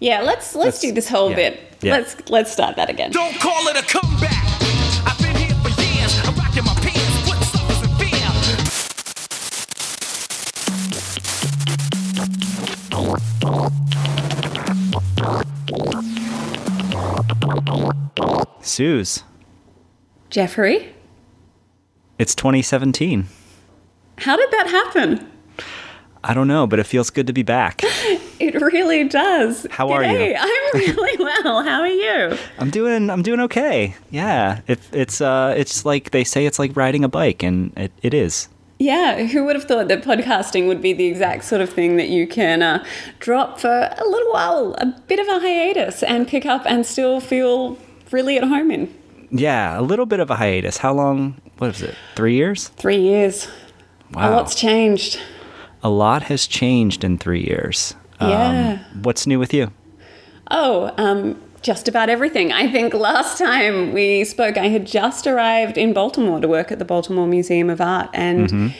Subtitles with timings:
[0.00, 1.36] Yeah, let's let's, Let's- do this whole yeah.
[1.36, 1.60] bit.
[1.80, 1.92] Yeah.
[1.96, 3.10] Let's let's start that again.
[3.12, 4.44] Don't call it a comeback.
[5.06, 6.18] I've been here for years.
[6.24, 9.36] I'm rocking my pants, putting suckers in fear.
[18.60, 19.22] Suse,
[20.30, 20.92] Jeffrey,
[22.18, 23.26] it's 2017.
[24.18, 25.30] how did that happen?
[26.24, 27.82] I don't know, but it feels good to be back.
[28.40, 29.66] It really does.
[29.70, 30.36] How are you?
[30.38, 31.62] I'm really well.
[31.62, 32.36] How are you?
[32.58, 33.94] I'm doing I'm doing okay.
[34.10, 34.60] Yeah.
[34.66, 38.12] It, it's uh it's like they say it's like riding a bike and it, it
[38.14, 38.48] is.
[38.78, 42.08] Yeah, who would have thought that podcasting would be the exact sort of thing that
[42.10, 42.84] you can uh,
[43.20, 47.18] drop for a little while, a bit of a hiatus, and pick up and still
[47.20, 47.78] feel
[48.10, 48.94] really at home in?
[49.30, 50.76] Yeah, a little bit of a hiatus.
[50.76, 51.94] How long what is it?
[52.16, 52.68] 3 years?
[52.68, 53.48] Three years.
[54.12, 54.28] Wow.
[54.28, 55.20] A lot's changed.
[55.82, 57.94] A lot has changed in 3 years.
[58.20, 58.78] Um, Yeah.
[59.02, 59.70] what's new with you?
[60.50, 62.52] Oh, um, just about everything.
[62.52, 66.78] I think last time we spoke, I had just arrived in Baltimore to work at
[66.78, 68.08] the Baltimore Museum of Art.
[68.14, 68.72] And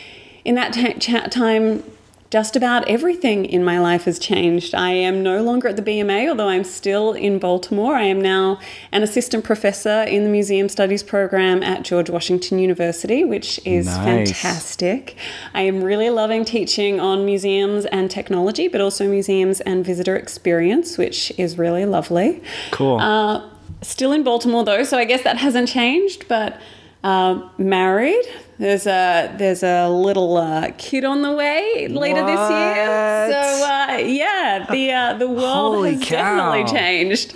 [0.44, 1.82] in that cha- time,
[2.30, 4.74] just about everything in my life has changed.
[4.74, 7.94] I am no longer at the BMA, although I'm still in Baltimore.
[7.94, 8.58] I am now
[8.90, 14.32] an assistant professor in the Museum Studies program at George Washington University, which is Nice.
[14.32, 15.16] fantastic.
[15.54, 20.98] I am really loving teaching on museums and technology, but also museums and visitor experience,
[20.98, 22.42] which is really lovely.
[22.72, 22.98] Cool.
[22.98, 23.48] Uh,
[23.82, 26.26] still in Baltimore though, so I guess that hasn't changed.
[26.28, 26.60] But
[27.04, 28.24] uh, married.
[28.58, 33.28] There's a there's a little uh, kid on the way later this year.
[33.30, 36.16] So uh, yeah, the uh, the world Holy has cow.
[36.16, 37.34] definitely changed.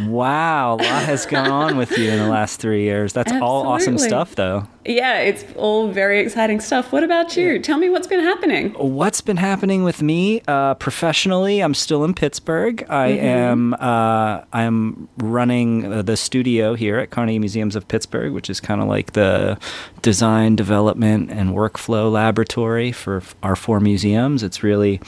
[0.00, 3.12] Wow, a lot has gone on with you in the last 3 years.
[3.12, 4.66] That's all awesome stuff though.
[4.84, 6.90] Yeah, it's all very exciting stuff.
[6.90, 7.60] What about you?
[7.60, 8.70] Tell me what's been happening.
[8.70, 11.60] What's been happening with me uh, professionally?
[11.60, 12.84] I'm still in Pittsburgh.
[12.88, 18.50] I am uh, I'm running uh, the studio here at Carnegie Museums of Pittsburgh, which
[18.50, 19.56] is kind of like the
[20.02, 24.42] design, development, and workflow laboratory for our four museums.
[24.42, 25.00] It's really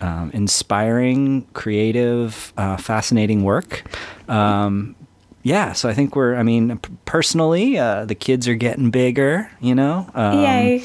[0.00, 3.84] um, inspiring, creative, uh, fascinating work.
[4.28, 4.96] Um,
[5.42, 6.36] yeah, so I think we're.
[6.36, 9.50] I mean, personally, uh, the kids are getting bigger.
[9.60, 10.08] You know.
[10.14, 10.84] Um, Yay.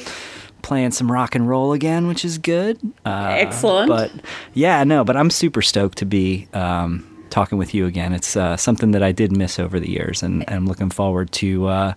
[0.62, 2.78] playing some rock and roll again, which is good.
[3.04, 3.88] Uh, Excellent.
[3.88, 4.10] But
[4.54, 8.12] yeah, no, but I'm super stoked to be um, talking with you again.
[8.12, 11.30] It's uh, something that I did miss over the years, and, and I'm looking forward
[11.32, 11.94] to uh,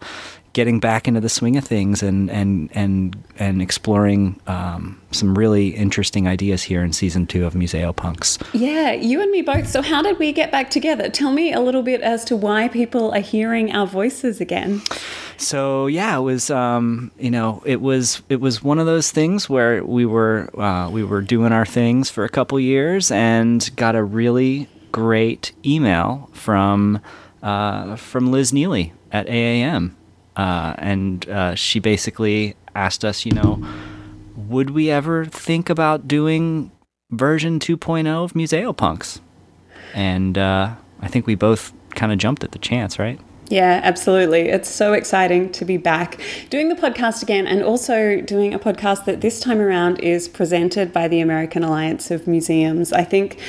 [0.53, 5.69] getting back into the swing of things and and and and exploring um, some really
[5.69, 8.41] interesting ideas here in season two of Museopunks.
[8.53, 9.67] Yeah, you and me both.
[9.67, 11.09] So how did we get back together?
[11.09, 14.81] Tell me a little bit as to why people are hearing our voices again.
[15.37, 19.49] So yeah, it was um, you know it was it was one of those things
[19.49, 23.95] where we were uh, we were doing our things for a couple years and got
[23.95, 26.99] a really great email from
[27.41, 29.91] uh, from Liz Neely at AAM,
[30.39, 33.61] uh, and uh, she basically asked us, you know,
[34.37, 36.71] would we ever think about doing
[37.11, 39.19] version 2.0 of Museopunks?
[39.93, 43.19] And uh, I think we both kind of jumped at the chance, right?
[43.49, 44.47] Yeah, absolutely.
[44.47, 49.03] It's so exciting to be back doing the podcast again and also doing a podcast
[49.05, 52.93] that this time around is presented by the American Alliance of Museums.
[52.93, 53.41] I think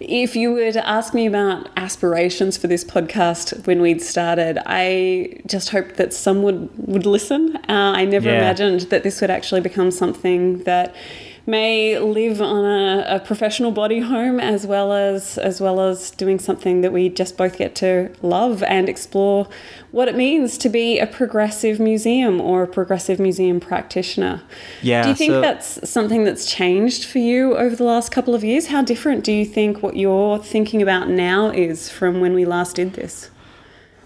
[0.00, 5.40] if you were to ask me about aspirations for this podcast when we'd started, I
[5.46, 7.56] just hoped that some would, would listen.
[7.68, 8.38] Uh, I never Yeah.
[8.38, 10.94] imagined that this would actually become something that
[11.46, 16.38] may live on a, a professional body home as well as as well as doing
[16.38, 19.46] something that we just both get to love and explore
[19.90, 24.42] what it means to be a progressive museum or a progressive museum practitioner.
[24.82, 28.34] Yeah, Do you think so- that's something that's changed for you over the last couple
[28.34, 28.66] of years?
[28.68, 32.76] How different do you think what you're thinking about now is from when we last
[32.76, 33.30] did this?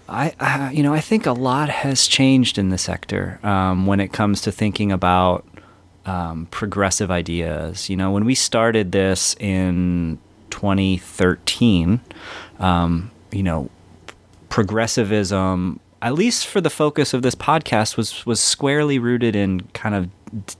[0.09, 3.99] I, I, you know, I think a lot has changed in the sector um, when
[3.99, 5.45] it comes to thinking about
[6.05, 7.89] um, progressive ideas.
[7.89, 12.01] You know, when we started this in 2013,
[12.59, 13.69] um, you know,
[14.49, 19.95] progressivism, at least for the focus of this podcast, was was squarely rooted in kind
[19.95, 20.09] of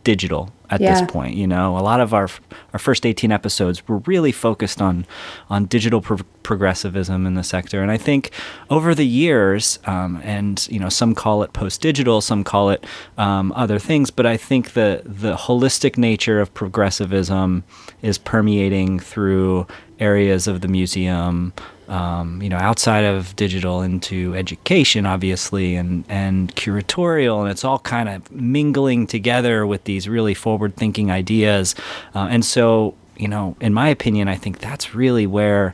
[0.03, 0.93] digital at Yeah.
[0.99, 1.35] this point.
[1.35, 2.27] You know, a lot of our
[2.73, 5.05] our first 18 episodes were really focused on
[5.49, 8.31] on digital pro- progressivism in the sector, and I think
[8.69, 12.85] over the years, um, and you know, some call it post digital, some call it
[13.17, 17.63] um, other things, but I think the the holistic nature of progressivism
[18.01, 19.67] is permeating through
[19.99, 21.53] areas of the museum
[21.89, 27.79] um, you know, outside of digital into education, obviously, and and curatorial, and it's all
[27.79, 31.75] kind of mingling together with these really forward-thinking ideas.
[32.15, 35.73] Uh, and so, you know, in my opinion, I think that's really where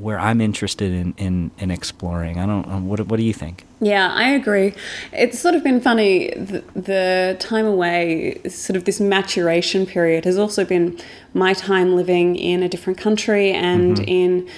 [0.00, 2.38] where I'm interested in, in, in exploring.
[2.38, 2.88] I don't.
[2.88, 3.64] What what do you think?
[3.80, 4.74] Yeah, I agree.
[5.12, 6.30] It's sort of been funny.
[6.30, 10.98] The, the time away, sort of this maturation period, has also been
[11.34, 14.48] my time living in a different country and in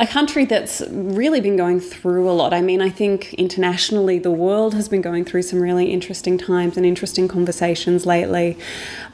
[0.00, 2.54] a country that's really been going through a lot.
[2.54, 6.78] I mean, I think internationally, the world has been going through some really interesting times
[6.78, 8.56] and interesting conversations lately.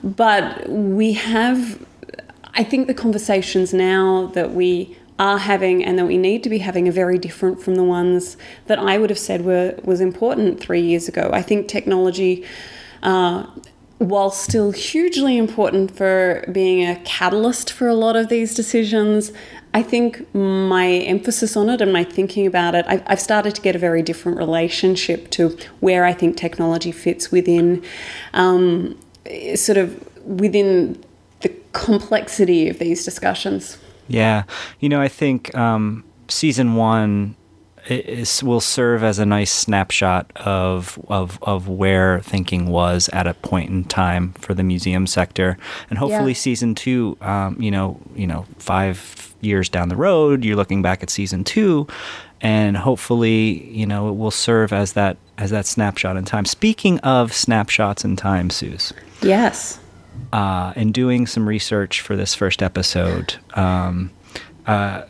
[0.04, 1.84] But we have,
[2.54, 6.58] I think, the conversations now that we are having and that we need to be
[6.58, 8.36] having are very different from the ones
[8.66, 11.30] that I would have said were was important three years ago.
[11.32, 12.44] I think technology.
[13.02, 13.46] Uh,
[13.98, 19.32] while still hugely important for being a catalyst for a lot of these decisions,
[19.74, 23.76] I think my emphasis on it and my thinking about it, I've, started to get
[23.76, 27.84] a very different relationship to where I think technology fits within,
[28.32, 28.98] um,
[29.54, 31.02] sort of within
[31.40, 33.76] the complexity of these discussions.
[34.08, 34.44] Yeah,
[34.80, 37.36] you know, I think um, season one
[37.88, 43.34] is will serve as a nice snapshot of of of where thinking was at a
[43.34, 45.56] point in time for the museum sector,
[45.90, 46.36] and hopefully Yeah.
[46.38, 51.02] season two, um, you know, you know, five years down the road, you're looking back
[51.02, 51.86] at season two,
[52.40, 56.44] and hopefully, you know, it will serve as that as that snapshot in time.
[56.44, 58.92] Speaking of snapshots in time, Suse
[59.22, 59.78] Yes.
[60.32, 64.10] uh, in doing some research for this first episode, um,
[64.66, 65.02] uh,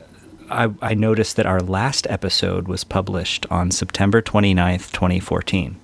[0.50, 5.80] I, I noticed that our last episode was published on September 29th, 2014.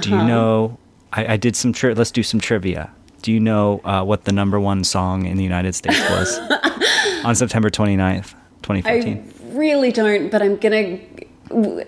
[0.00, 0.78] Do you know?
[1.12, 1.72] I, I did some.
[1.72, 2.92] Tri- let's do some trivia.
[3.22, 6.38] Do you know uh, what the number one song in the United States was
[7.24, 9.32] on September 29th, 2014?
[9.52, 10.98] I really don't, but I'm gonna.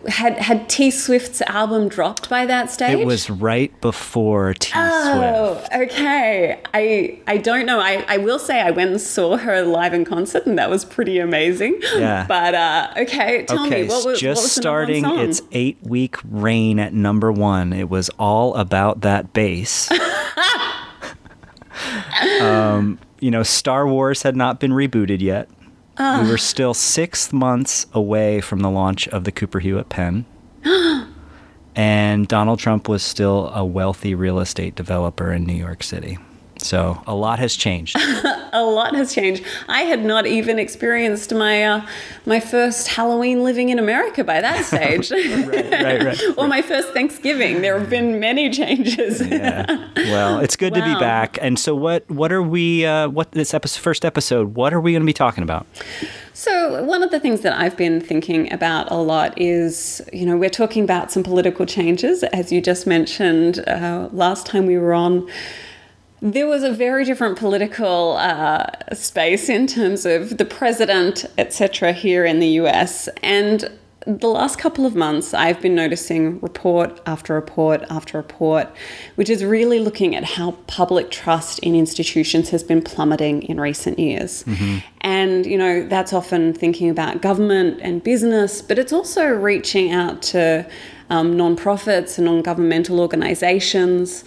[0.09, 2.99] Had had T Swift's album dropped by that stage?
[2.99, 5.73] It was right before T Oh, Swift.
[5.73, 6.61] okay.
[6.75, 7.79] I I don't know.
[7.79, 10.85] I, I will say I went and saw her live in concert, and that was
[10.85, 11.81] pretty amazing.
[11.95, 12.27] Yeah.
[12.33, 16.17] But uh, okay, tell okay, me what was just what was starting its eight week
[16.25, 17.73] reign at number one.
[17.73, 19.91] It was all about that bass.
[22.41, 25.49] um, you know, Star Wars had not been rebooted yet.
[25.99, 26.23] Ah.
[26.23, 30.25] We were still six months away from the launch of the Cooper Hewitt pen.
[31.77, 36.19] and Donald Trump was still a wealthy real estate developer in New York City.
[36.59, 37.97] So a lot has changed.
[38.53, 39.45] a lot has changed.
[39.69, 41.87] I had not even experienced my uh,
[42.27, 46.05] my first Halloween living in America by that stage, right, right.
[46.05, 47.63] Right, or my first Thanksgiving.
[47.63, 49.21] There have been many changes.
[49.21, 49.89] yeah.
[49.97, 51.39] Well, it's good to be back.
[51.41, 52.87] And so, what what are we?
[52.87, 54.55] Uh, what this episode, first episode?
[54.55, 55.67] What are we going to be talking about?
[56.35, 60.37] So, one of the things that I've been thinking about a lot is, you know,
[60.37, 64.95] we're talking about some political changes, as you just mentioned uh, last time we were
[64.95, 65.29] on.
[66.23, 72.25] There was a very different political uh, space in terms of the president, etc., here
[72.25, 73.09] in the US.
[73.25, 73.69] And
[74.07, 78.69] the last couple of months, I've been noticing report after report after report,
[79.17, 83.99] which is really looking at how public trust in institutions has been plummeting in recent
[83.99, 84.45] years.
[85.01, 90.23] And, you know, that's often thinking about government and business, but it's also reaching out
[90.23, 90.69] to
[91.11, 94.25] um, non-profits and non-governmental organizations.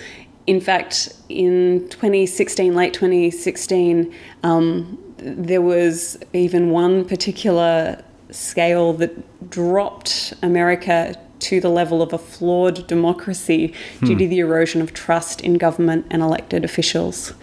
[0.47, 4.13] In fact, in 2016, late 2016,
[4.43, 12.17] um, there was even one particular scale that dropped America to the level of a
[12.17, 13.73] flawed democracy
[14.03, 17.33] due to the erosion of trust in government and elected officials.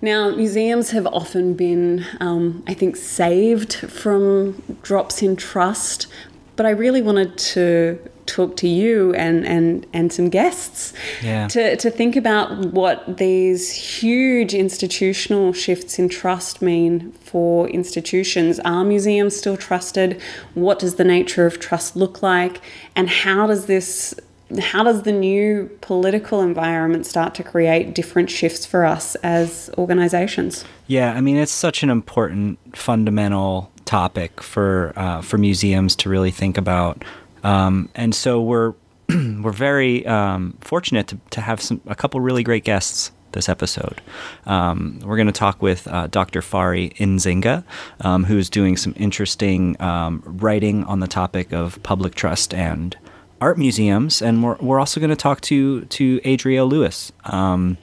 [0.00, 6.08] Now, museums have often been, um, I think, saved from drops in trust,
[6.56, 11.48] but I really wanted to talk to you and, and, and some guests Yeah.
[11.48, 18.60] to, to think about what these huge institutional shifts in trust mean for institutions.
[18.60, 20.20] Are museums still trusted?
[20.54, 22.60] What does the nature of trust look like?
[22.94, 24.14] And how does this
[24.60, 30.64] how does the new political environment start to create different shifts for us as organizations?
[30.86, 36.30] Yeah, I mean, it's such an important, fundamental topic for uh, for museums to really
[36.30, 37.02] think about,
[37.42, 38.74] um, and so we're
[39.08, 44.00] we're very um, fortunate to, to have some a couple really great guests this episode.
[44.44, 46.40] Um, we're going to talk with uh, Dr.
[46.42, 47.64] Fari Nzinga,
[48.02, 52.94] um, who's doing some interesting um, writing on the topic of public trust and
[53.40, 57.10] art museums, and we're, we're also going to talk to to Adriel Luis.
[57.24, 57.78] Um,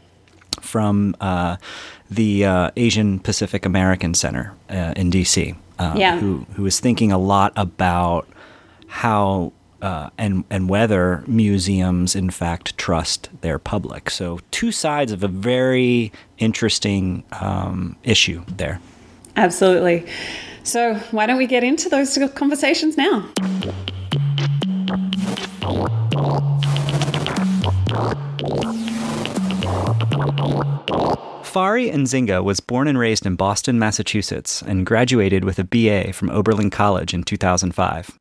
[0.61, 1.55] from uh,
[2.11, 6.19] the uh, Asian Pacific American Center uh, in DC, uh, Yeah.
[6.19, 8.27] who who is thinking a lot about
[8.89, 14.09] how uh, and and whether museums in fact trust their public.
[14.09, 18.81] So two sides of a very interesting um, issue there.
[19.35, 20.05] Absolutely.
[20.63, 23.21] So, why don't we get into those conversations now?
[31.43, 36.29] Fari Nzinga was born and raised in Boston, Massachusetts, and graduated with a BA from
[36.29, 38.19] Oberlin College in 2005.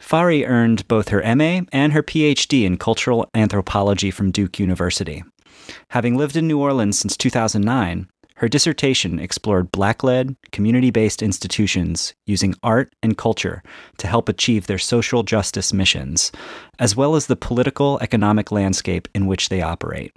[0.00, 5.22] Fari earned both her MA and her PhD in cultural anthropology from Duke University.
[5.90, 12.14] Having lived in New Orleans since 2009, her dissertation explored black led, community based institutions
[12.26, 13.62] using art and culture
[13.98, 16.32] to help achieve their social justice missions,
[16.78, 20.12] as well as the political economic landscape in which they operate.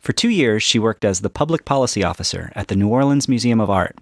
[0.00, 3.60] For two years, she worked as the public policy officer at the New Orleans Museum
[3.60, 3.96] of Art,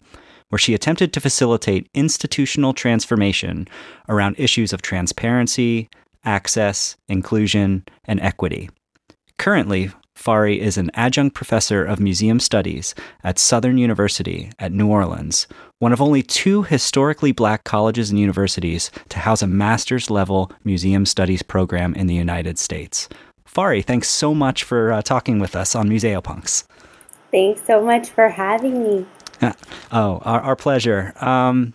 [0.52, 3.66] where she attempted to facilitate institutional transformation
[4.06, 5.88] around issues of transparency,
[6.26, 8.68] access, inclusion, and equity.
[9.38, 12.94] Currently, Fari is an adjunct professor of museum studies
[13.25, 15.47] at Southern University at New Orleans,
[15.78, 21.06] one of only two historically black colleges and universities to house a master's level museum
[21.06, 23.09] studies program in the United States.
[23.47, 26.64] Fari, thanks so much for uh, talking with us on Museopunks.
[27.30, 29.06] Thanks so much for having me.
[29.92, 31.12] oh, our, our pleasure.
[31.20, 31.75] Um,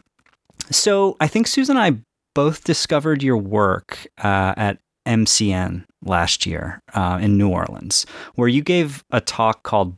[0.72, 2.00] so I think Susan and I
[2.34, 8.06] both discovered your work uh, at MCN last year uh, in New Orleans,
[8.36, 9.96] where you gave a talk called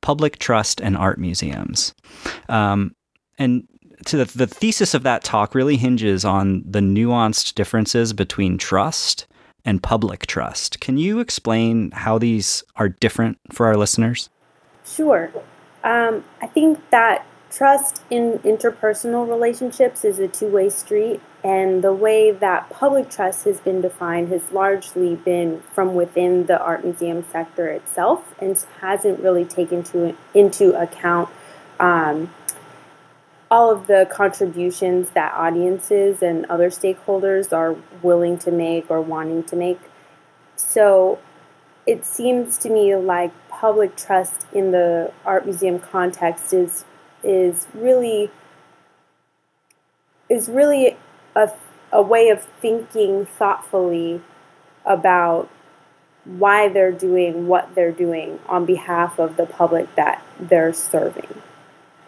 [0.00, 1.94] Public Trust and Art Museums.
[2.48, 2.94] Um,
[3.38, 3.66] and
[4.06, 9.26] to the, the thesis of that talk really hinges on the nuanced differences between trust
[9.64, 10.80] and public trust.
[10.80, 14.28] Can you explain how these are different for our listeners?
[14.84, 15.30] Sure.
[15.84, 21.92] Um, I think that trust in interpersonal relationships is a two way street, and the
[21.92, 27.24] way that public trust has been defined has largely been from within the art museum
[27.30, 31.28] sector itself and hasn't really taken to, into account
[31.78, 32.32] um,
[33.50, 39.44] all of the contributions that audiences and other stakeholders are willing to make or wanting
[39.44, 39.78] to make.
[40.56, 41.18] So
[41.86, 43.32] it seems to me like
[43.62, 46.84] public trust in the art museum context is
[47.22, 48.28] is really
[50.28, 50.96] is really
[51.36, 51.48] a,
[51.92, 54.20] a way of thinking thoughtfully
[54.84, 55.48] about
[56.24, 61.40] why they're doing what they're doing on behalf of the public that they're serving.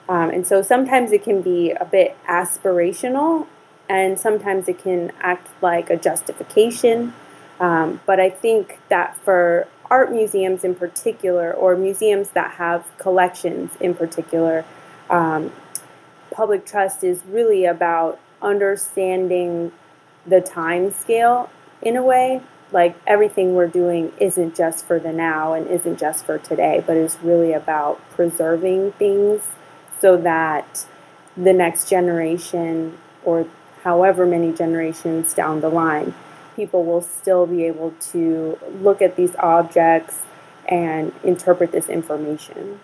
[0.08, 3.46] Um, and so sometimes it can be a bit aspirational,
[3.88, 7.14] and sometimes it can act like a justification.
[7.60, 13.70] Um, but I think that for art museums in particular, or museums that have collections
[13.78, 14.64] in particular,
[15.08, 15.52] um,
[16.32, 19.70] public trust is really about understanding
[20.26, 21.48] the time scale
[21.80, 22.40] in a way.
[22.72, 26.96] Like everything we're doing isn't just for the now and isn't just for today, but
[26.96, 29.42] is really about preserving things
[30.00, 30.86] so that
[31.36, 33.46] the next generation or
[33.84, 36.14] however many generations down the line,
[36.56, 40.22] people will still be able to look at these objects
[40.68, 42.80] and interpret this information.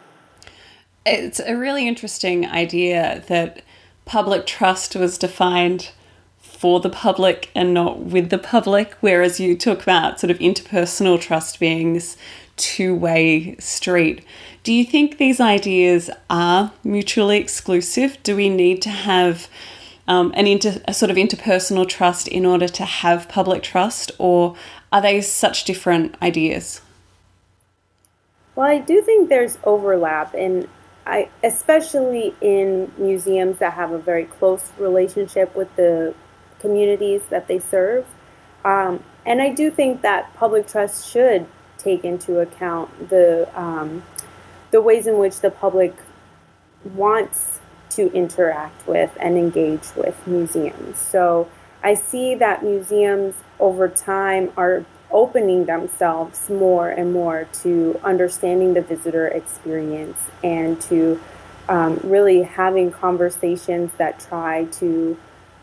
[1.06, 3.62] It's a really interesting idea that
[4.04, 5.92] public trust was defined
[6.38, 11.18] for the public and not with the public, whereas you talk about sort of interpersonal
[11.18, 12.18] trust being this
[12.56, 14.22] two way street.
[14.62, 18.18] Do you think these ideas are mutually exclusive?
[18.22, 19.48] Do we need to have
[20.08, 24.56] um, an inter, a sort of interpersonal trust in order to have public trust, or
[24.92, 26.80] are they such different ideas?
[28.54, 30.68] Well, I do think there's overlap, and
[31.06, 36.14] I especially in museums that have a very close relationship with the
[36.58, 38.06] communities that they serve.
[38.64, 41.46] Um, and I do think that public trust should
[41.78, 44.02] take into account the um,
[44.70, 45.94] the ways in which the public
[46.84, 47.59] wants
[47.90, 50.98] to interact with and engage with museums.
[50.98, 51.48] So
[51.82, 58.82] I see that museums over time are opening themselves more and more to understanding the
[58.82, 61.20] visitor experience and to
[61.68, 65.16] um, really having conversations that try to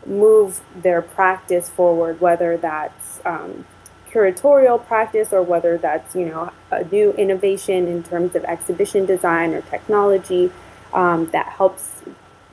[0.06, 3.64] move their practice forward, whether that's um,
[4.10, 9.52] curatorial practice or whether that's you know a new innovation in terms of exhibition design
[9.52, 10.50] or technology
[10.92, 12.02] um, that helps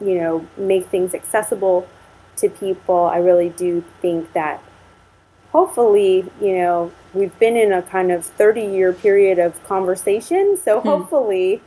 [0.01, 1.87] you know make things accessible
[2.35, 4.61] to people i really do think that
[5.51, 10.81] hopefully you know we've been in a kind of 30 year period of conversation so
[10.81, 10.87] hmm.
[10.89, 11.61] hopefully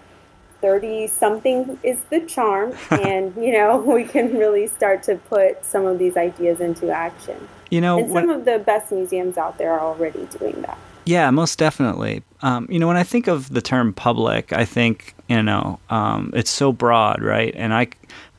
[0.60, 5.87] 30 something is the charm and you know we can really start to put some
[5.87, 9.58] of these ideas into action you know, and some when, of the best museums out
[9.58, 10.78] there are already doing that.
[11.04, 12.22] Yeah, most definitely.
[12.42, 16.32] Um, you know, when I think of the term public, I think You know, um,
[16.35, 17.54] it's so broad, right?
[17.54, 17.88] And I,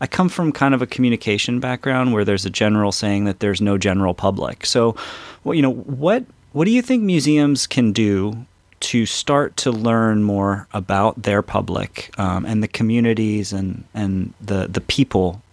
[0.01, 3.62] I come from kind of a communication background where there's a general saying that there's
[3.62, 4.65] no general public.
[4.65, 4.96] So,
[5.43, 8.46] well, you know, what what do you think museums can do
[8.79, 14.67] to start to learn more about their public um, and the communities and and the
[14.67, 15.43] the people,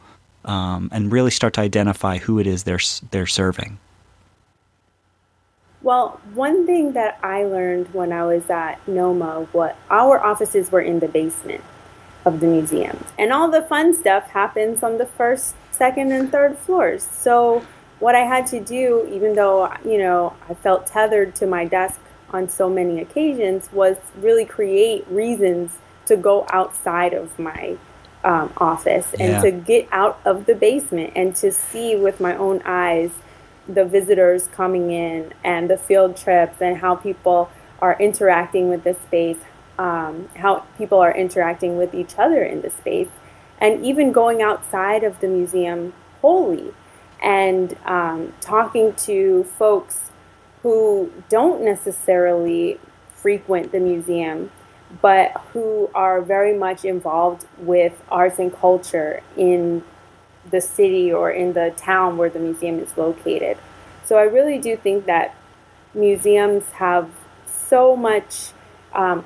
[0.46, 3.78] um, and really start to identify who it is they're they're serving?
[5.86, 10.80] Well, one thing that I learned when I was at NOMA, what our offices were
[10.80, 11.62] in the basement
[12.24, 16.58] of the museum, and all the fun stuff happens on the first, second, and third
[16.58, 17.04] floors.
[17.04, 17.64] So,
[18.00, 22.00] what I had to do, even though you know I felt tethered to my desk
[22.30, 27.76] on so many occasions, was really create reasons to go outside of my
[28.24, 29.40] um, office and Yeah.
[29.42, 33.12] to get out of the basement and to see with my own eyes
[33.68, 38.94] the visitors coming in and the field trips and how people are interacting with the
[38.94, 39.38] space,
[39.78, 43.10] um, how people are interacting with each other in the space,
[43.60, 46.72] and even going outside of the museum wholly
[47.22, 50.10] and um, talking to folks
[50.62, 52.78] who don't necessarily
[53.14, 54.50] frequent the museum
[55.02, 59.82] but who are very much involved with arts and culture in
[60.50, 63.58] the city or in the town where the museum is located.
[64.04, 65.34] So I really do think that
[65.94, 67.10] museums have
[67.46, 68.50] so much
[68.92, 69.24] um,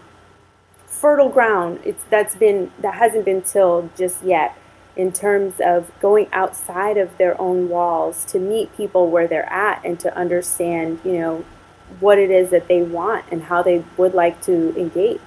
[0.86, 1.80] fertile ground.
[1.84, 4.56] It's that's been that hasn't been tilled just yet
[4.96, 9.84] in terms of going outside of their own walls to meet people where they're at
[9.84, 11.44] and to understand, you know,
[12.00, 15.20] what it is that they want and how they would like to engage.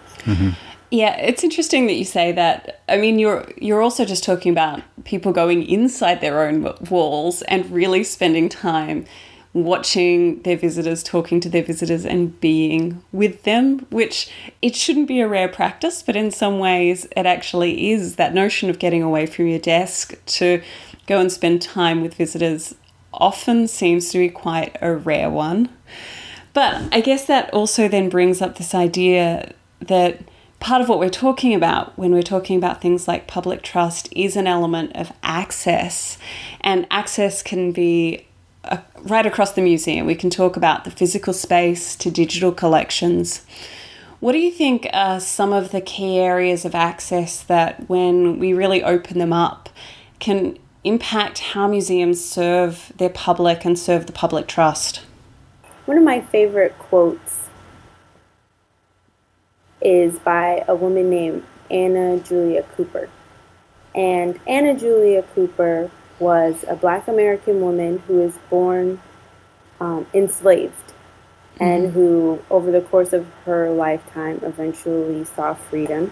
[0.94, 2.84] Yeah, it's interesting that you say that.
[2.88, 7.68] I mean, you're you're also just talking about people going inside their own walls and
[7.72, 9.08] really spending time
[9.54, 14.30] watching their visitors, talking to their visitors and being with them, which
[14.62, 18.70] it shouldn't be a rare practice, but in some ways it actually is that notion
[18.70, 20.62] of getting away from your desk to
[21.08, 22.76] go and spend time with visitors
[23.12, 25.70] often seems to be quite a rare one.
[26.54, 30.20] But I guess that also then brings up this idea that
[30.64, 34.38] part of what we're talking about when we're talking about things like public trust is
[34.38, 36.18] an element of access.
[36.62, 38.26] And access can be
[38.64, 40.08] uh, right across the museum.
[40.08, 43.46] We can talk about the physical space to digital collections.
[44.22, 48.54] What do you think are some of the key areas of access that, when we
[48.54, 49.68] really open them up,
[50.20, 55.02] can impact how museums serve their public and serve the public trust?
[55.88, 57.43] One of my favorite quotes
[59.84, 63.10] is by a woman named Anna Julia Cooper.
[63.94, 69.00] And Anna Julia Cooper was a black American woman who was born
[69.80, 70.94] um, enslaved
[71.60, 76.12] and who, over the course of her lifetime, eventually saw freedom.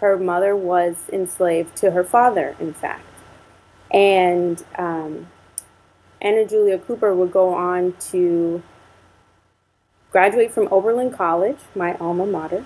[0.00, 3.04] Her mother was enslaved to her father, in fact.
[3.92, 5.28] And um,
[6.20, 8.62] Anna Julia Cooper would go on to
[10.10, 12.64] graduate from Oberlin College, my alma mater,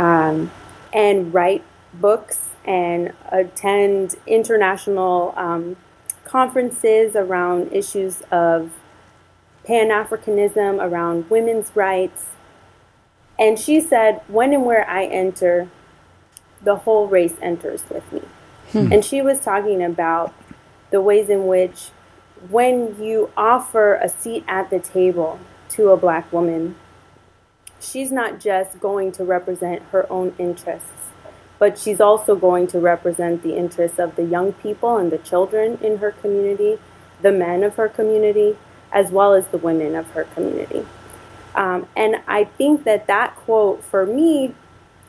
[0.00, 0.50] um,
[0.94, 5.76] and write books and attend international um,
[6.24, 8.72] conferences around issues of
[9.64, 12.30] Pan Africanism, around women's rights.
[13.38, 15.68] And she said, When and where I enter,
[16.62, 18.22] the whole race enters with me.
[18.92, 20.32] And she was talking about
[20.90, 21.90] the ways in which
[22.48, 25.38] when you offer a seat at the table
[25.70, 26.76] to a black woman,
[27.80, 30.88] she's not just going to represent her own interests,
[31.58, 35.78] but she's also going to represent the interests of the young people and the children
[35.82, 36.78] in her community,
[37.22, 38.56] the men of her community,
[38.92, 40.86] as well as the women of her community.
[41.54, 44.54] Um, and I think that that quote for me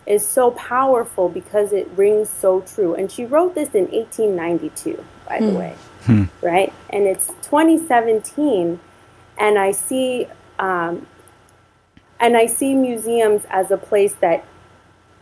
[0.07, 2.95] is so powerful because it rings so true.
[2.95, 5.75] And she wrote this in 1892, by the way,
[6.41, 6.73] right?
[6.89, 8.79] And it's 2017,
[9.37, 10.27] and I see,
[10.59, 11.05] um,
[12.21, 14.45] and I see museums as a place that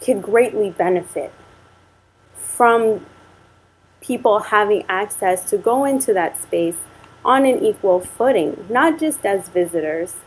[0.03, 1.31] could greatly benefit
[2.35, 3.05] from
[4.01, 6.77] people having access to go into that space
[7.23, 10.17] on an equal footing, not just as visitors,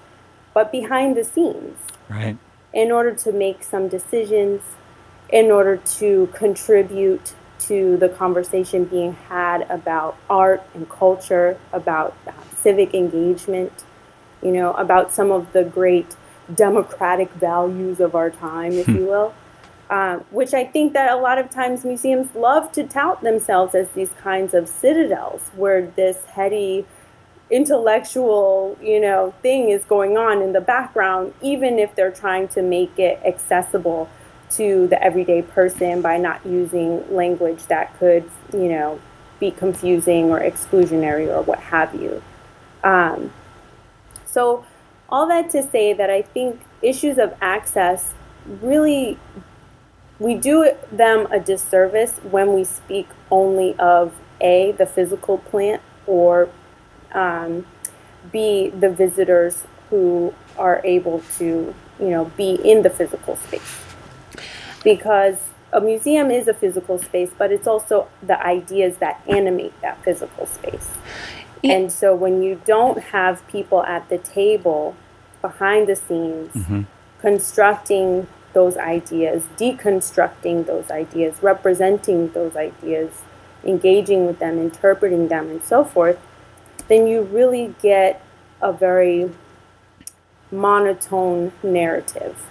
[0.55, 2.37] but behind the scenes Right.
[2.73, 4.63] in order to make some decisions,
[5.29, 12.15] in order to contribute to the conversation being had about art and culture, about
[12.57, 13.85] civic engagement,
[14.43, 16.17] you know, about some of the great
[16.55, 19.35] democratic values of our time, if you will.
[19.91, 23.91] Um, which I think that a lot of times museums love to tout themselves as
[23.91, 26.87] these kinds of citadels where this heady
[27.51, 32.63] intellectual, you know, thing is going on in the background, even if they're trying to
[32.63, 34.09] make it accessible
[34.49, 38.99] to the everyday person by not using language that could, you know,
[39.39, 42.23] be confusing or exclusionary or what have you.
[42.83, 43.31] Um,
[44.25, 44.65] so,
[45.13, 48.15] all that to say that I think issues of access
[48.63, 49.19] really
[50.19, 56.49] we do them a disservice when we speak only of a the physical plant or
[57.13, 57.67] um,
[58.33, 63.85] b the visitors who are able to you know be in the physical space.
[64.83, 65.37] Because
[65.73, 70.47] a museum is a physical space but it's also the ideas that animate that physical
[70.47, 70.91] space
[71.63, 71.75] Yeah.
[71.75, 74.97] and so when you don't have people at the table
[75.41, 76.83] behind the scenes mm-hmm.
[77.21, 83.23] constructing those ideas, deconstructing those ideas, representing those ideas,
[83.65, 86.19] engaging with them, interpreting them, and so forth,
[86.89, 88.23] then you really get
[88.61, 89.31] a very
[90.51, 92.47] monotone narrative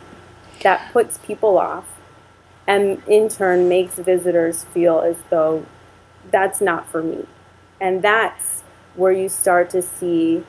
[0.64, 1.86] that puts people off
[2.68, 5.66] and in turn makes visitors feel as though
[6.30, 7.26] that's not for me.
[7.80, 8.61] And that's
[8.96, 10.44] where you start to see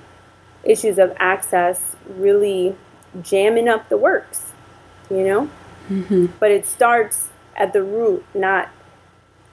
[0.64, 2.76] issues of access really
[3.22, 4.52] jamming up the works,
[5.10, 5.50] you know?
[6.38, 8.70] But it starts at the root, not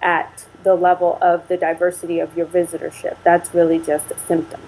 [0.01, 3.17] at the level of the diversity of your visitorship.
[3.23, 4.61] That's really just a symptom.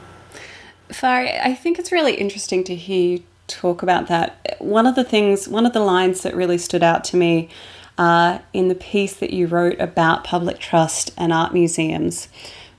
[0.89, 4.57] Fari, I think it's really interesting to hear you talk about that.
[4.59, 7.49] One of the things, one of the lines that really stood out to me
[7.97, 12.27] uh, in the piece that you wrote about public trust and art museums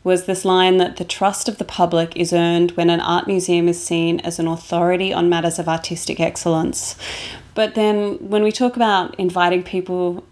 [0.04, 3.68] was this line that the trust of the public is earned when an art museum
[3.68, 6.96] is seen as an authority on matters of artistic excellence.
[7.54, 10.24] But then when we talk about inviting people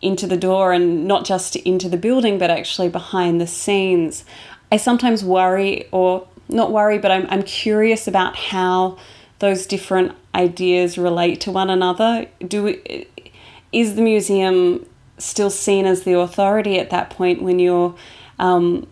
[0.00, 4.24] into the door and not just into the building, but actually behind the scenes,
[4.70, 8.98] I sometimes worry, or not worry, but I'm, I'm curious about how
[9.38, 12.26] those different ideas relate to one another.
[12.46, 13.06] Do we,
[13.72, 14.86] is the museum
[15.18, 17.94] still seen as the authority at that point when you're
[18.38, 18.86] um,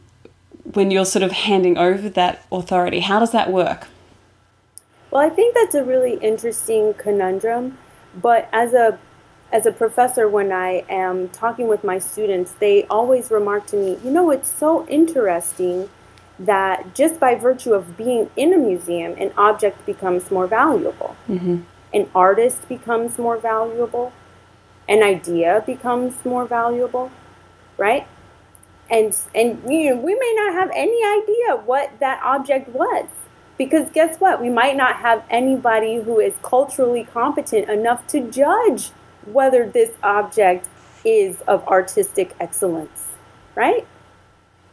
[0.74, 3.00] when you're sort of handing over that authority?
[3.00, 3.86] How does that work?
[5.10, 7.78] Well, I think that's a really interesting conundrum.
[8.14, 8.98] But as a
[9.52, 13.98] as a professor, when I am talking with my students, they always remark to me,
[14.04, 15.88] you know, it's so interesting
[16.38, 21.16] that just by virtue of being in a museum, an object becomes more valuable.
[21.28, 21.62] Mm-hmm.
[21.92, 24.12] An artist becomes more valuable.
[24.88, 27.10] An idea becomes more valuable,
[27.76, 28.06] right?
[28.90, 33.06] And and you know, we may not have any idea what that object was.
[33.56, 34.40] Because guess what?
[34.40, 38.90] We might not have anybody who is culturally competent enough to judge
[39.26, 40.66] whether this object
[41.04, 43.08] is of artistic excellence,
[43.54, 43.86] right?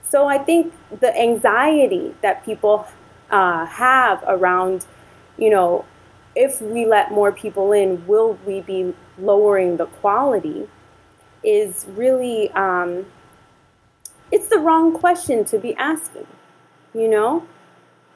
[0.04, 2.88] So I think the anxiety that people
[3.30, 4.86] uh, have around,
[5.38, 5.86] you know,
[6.36, 10.70] if we let more people in, will we be lowering the quality?
[11.44, 13.06] Is really, um,
[14.32, 16.28] it's the wrong question to be asking,
[16.94, 17.48] you know?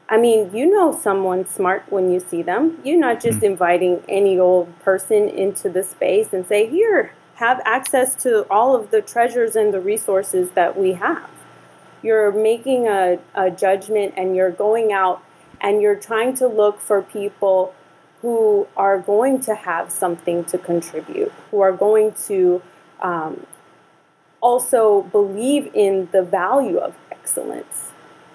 [0.10, 2.80] I mean, you know someone smart when you see them.
[2.84, 8.14] You're not just inviting any old person into the space and say, here, have access
[8.24, 11.30] to all of the treasures and the resources that we have.
[12.04, 15.24] You're making a, a judgment and you're going out
[15.62, 17.74] and you're trying to look for people
[18.22, 22.62] who are going to have something to contribute, who are going to
[23.02, 23.46] um,
[24.42, 27.92] also believe in the value of excellence,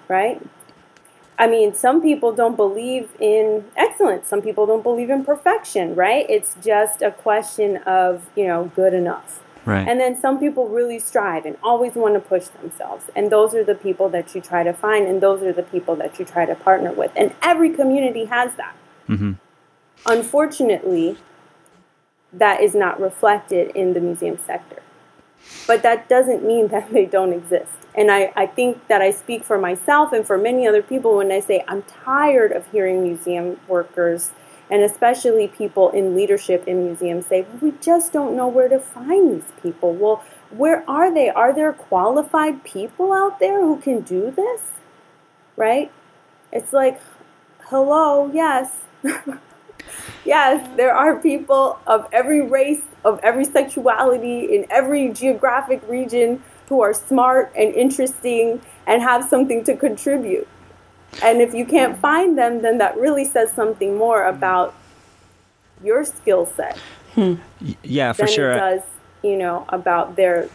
[0.07, 0.41] right?
[1.39, 4.27] I mean, some people don't believe in excellence.
[4.27, 6.25] Some people don't believe in perfection, right?
[6.27, 9.43] It's just a question of, you know, good enough.
[9.63, 9.87] Right.
[9.87, 13.05] And then some people really strive and always want to push themselves.
[13.15, 15.95] And those are the people that you try to find, and those are the people
[15.97, 17.11] that you try to partner with.
[17.15, 18.75] And every community has that.
[19.09, 19.33] Mm-hmm.
[20.05, 21.17] Unfortunately,
[22.31, 24.81] that is not reflected in the museum sector.
[25.65, 27.73] But that doesn't mean that they don't exist.
[27.95, 31.31] And I, I think that I speak for myself and for many other people when
[31.31, 34.31] I say I'm tired of hearing museum workers
[34.69, 39.31] and especially people in leadership in museums say, we just don't know where to find
[39.31, 39.93] these people.
[39.93, 41.29] Well, where are they?
[41.29, 44.61] Are there qualified people out there who can do this?
[45.55, 45.91] Right?
[46.51, 47.01] It's like,
[47.65, 48.81] hello, yes.
[50.25, 56.81] yes, there are people of every race, of every sexuality, in every geographic region who
[56.81, 60.47] are smart and interesting and have something to contribute.
[61.23, 64.73] And if you can't find them, then that really says something more about
[65.83, 66.77] your skill set
[67.13, 67.35] hmm.
[67.83, 68.51] yeah, for than sure.
[68.53, 68.81] it does,
[69.23, 70.49] you know, about their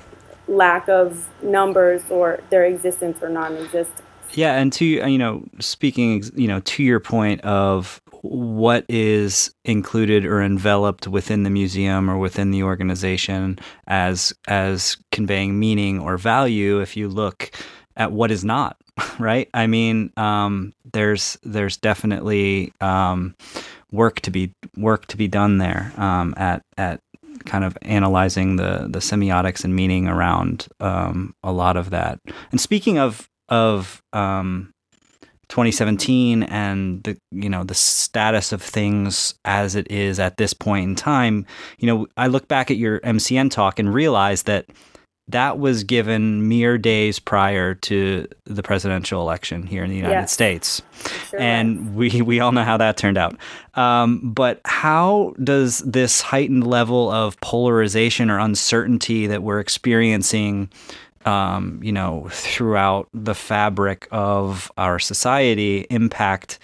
[0.48, 4.02] lack of numbers or their existence or non-existence.
[4.32, 10.24] Yeah, and to you know, speaking, you know, to your point of what is included
[10.24, 16.80] or enveloped within the museum or within the organization as as conveying meaning or value
[16.80, 17.50] if you look
[17.96, 18.76] at what is not
[19.18, 19.48] right?
[19.54, 23.34] I mean um, there's there's definitely um,
[23.90, 27.00] work to be work to be done there um, at at
[27.44, 32.20] kind of analyzing the the semiotics and meaning around um, a lot of that.
[32.50, 34.72] And speaking of of um,
[35.52, 40.82] 2017 and the you know the status of things as it is at this point
[40.88, 41.44] in time
[41.76, 44.64] you know i look back at your mcn talk and realize that
[45.28, 50.82] that was given mere days prior to the presidential election here in the united states.
[51.28, 53.36] Sure and we we all know how that turned out.
[53.74, 60.70] Um, but how does this heightened level of polarization or uncertainty that we're experiencing,
[61.26, 66.58] um, you know, throughout the fabric of our society impact?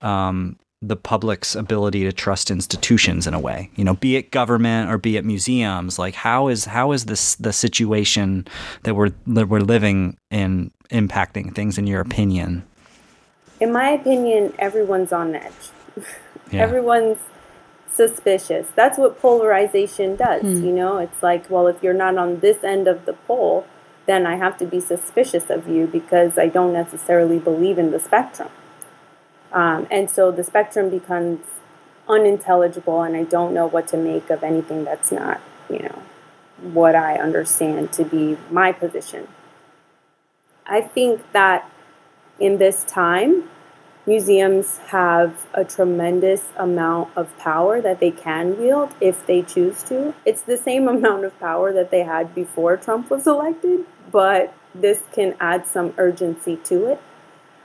[0.00, 4.90] Um, the public's ability to trust institutions in a way, you know, be it government
[4.90, 5.96] or be it museums.
[5.96, 8.48] Like, how is how is this the situation
[8.82, 11.78] that we're that we're living in impacting things?
[11.78, 12.64] In your opinion?
[13.62, 15.70] in my opinion, everyone's on edge.
[16.50, 16.62] Yeah.
[16.62, 17.18] Everyone's
[17.94, 18.66] suspicious.
[18.74, 20.42] That's what polarization does.
[20.42, 23.64] You know, it's like, well, if you're not on this end of the pole,
[24.06, 28.00] then I have to be suspicious of you because I don't necessarily believe in the
[28.00, 28.50] spectrum.
[29.52, 31.40] Um, and so the spectrum becomes
[32.08, 36.02] unintelligible, and I don't know what to make of anything that's not, you know,
[36.60, 39.28] what I understand to be my position.
[40.66, 41.70] I think that
[42.38, 43.48] in this time,
[44.06, 50.14] museums have a tremendous amount of power that they can wield if they choose to.
[50.24, 55.02] It's the same amount of power that they had before Trump was elected, but this
[55.12, 57.02] can add some urgency to it.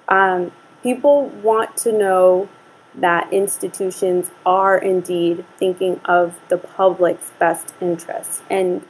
[0.07, 0.51] Um,
[0.83, 2.49] people want to know
[2.95, 8.41] that institutions are indeed thinking of the public's best interest.
[8.49, 8.85] And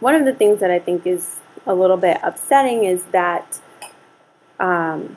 [0.00, 3.60] one of the things that I think is a little bit upsetting is that
[4.60, 5.16] um,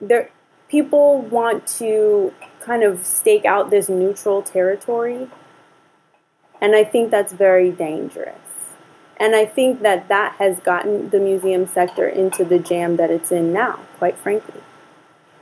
[0.00, 0.30] there
[0.68, 5.28] people want to kind of stake out this neutral territory
[6.60, 8.38] and i think that's very dangerous.
[9.16, 13.32] And i think that that has gotten the museum sector into the jam that it's
[13.32, 14.60] in now quite frankly.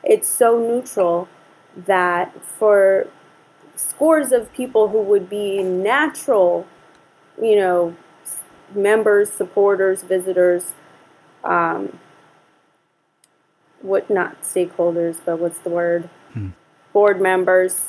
[0.02, 1.28] It's so neutral
[1.76, 3.08] that for
[3.74, 6.66] scores of people who would be natural
[7.40, 7.94] you know
[8.74, 10.72] members supporters visitors
[11.44, 11.98] um,
[13.82, 16.08] what not stakeholders, but what's the word?
[16.32, 16.50] Hmm.
[16.92, 17.80] Board members,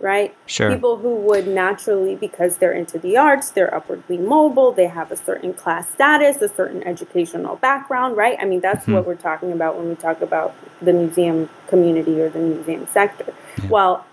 [0.00, 0.34] right?
[0.46, 0.72] Sure.
[0.72, 5.16] People who would naturally, because they're into the arts, they're upwardly mobile, they have a
[5.16, 8.36] certain class status, a certain educational background, right?
[8.40, 8.94] I mean, that's hmm.
[8.94, 13.32] what we're talking about when we talk about the museum community or the museum sector.
[13.68, 14.04] Well,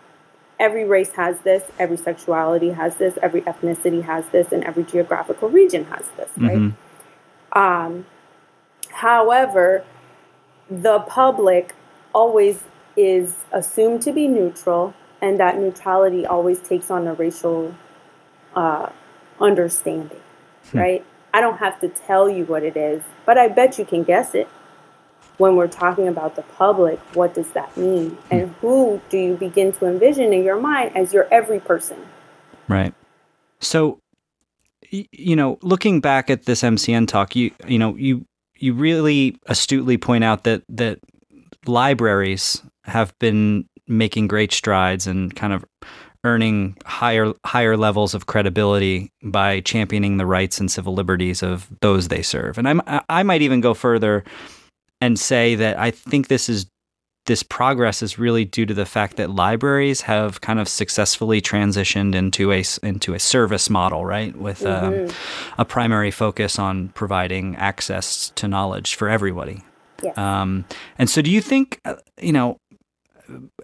[0.62, 5.50] every race has this, every sexuality has this, every ethnicity has this, and every geographical
[5.50, 6.58] region has this, right?
[6.58, 7.58] Mm-hmm.
[7.58, 8.06] Um,
[8.92, 9.84] however,
[10.72, 11.76] the public
[12.14, 12.64] always
[12.96, 17.76] is assumed to be neutral, and that neutrality always takes on a racial
[18.56, 18.90] uh,
[19.40, 20.22] understanding,
[20.74, 21.06] right?
[21.34, 24.34] I don't have to tell you what it is, but I bet you can guess
[24.34, 24.48] it.
[25.38, 28.18] When we're talking about the public, what does that mean?
[28.30, 31.98] And who do you begin to envision in your mind as your every person?
[32.68, 32.94] Right.
[33.60, 34.00] So,
[34.90, 38.26] you know, looking back at this MCN talk, you you know you
[38.62, 41.00] you really astutely point out that that
[41.66, 45.66] libraries have been making great strides and kind of
[46.24, 52.08] earning higher higher levels of credibility by championing the rights and civil liberties of those
[52.08, 52.58] they serve.
[52.58, 54.24] And I I might even go further
[55.02, 56.68] and say that I think this is
[57.26, 62.16] this progress is really due to the fact that libraries have kind of successfully transitioned
[62.16, 65.08] into a into a service model, right, with um,
[65.58, 69.64] a primary focus on providing access to knowledge for everybody.
[70.02, 70.18] Yes.
[70.18, 70.66] Um,
[70.98, 72.58] and so, do you think, uh, you know,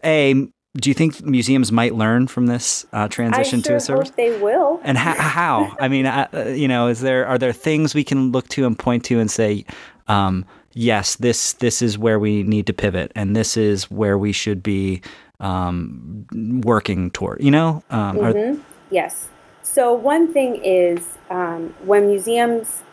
[0.04, 0.34] a
[0.80, 4.12] do you think museums might learn from this uh, transition sure to a service?
[4.12, 4.80] they will.
[4.84, 5.16] And how?
[5.16, 5.76] how?
[5.80, 8.66] I mean, uh, uh, you know, is there are there things we can look to
[8.68, 9.66] and point to and say,
[10.08, 10.46] um,
[10.78, 14.62] yes, this this is where we need to pivot, and this is where we should
[14.62, 15.02] be
[15.40, 16.26] um,
[16.64, 17.42] working toward.
[17.42, 18.58] You know, um, are-
[18.90, 19.30] Yes.
[19.64, 22.84] So one thing is um, when museums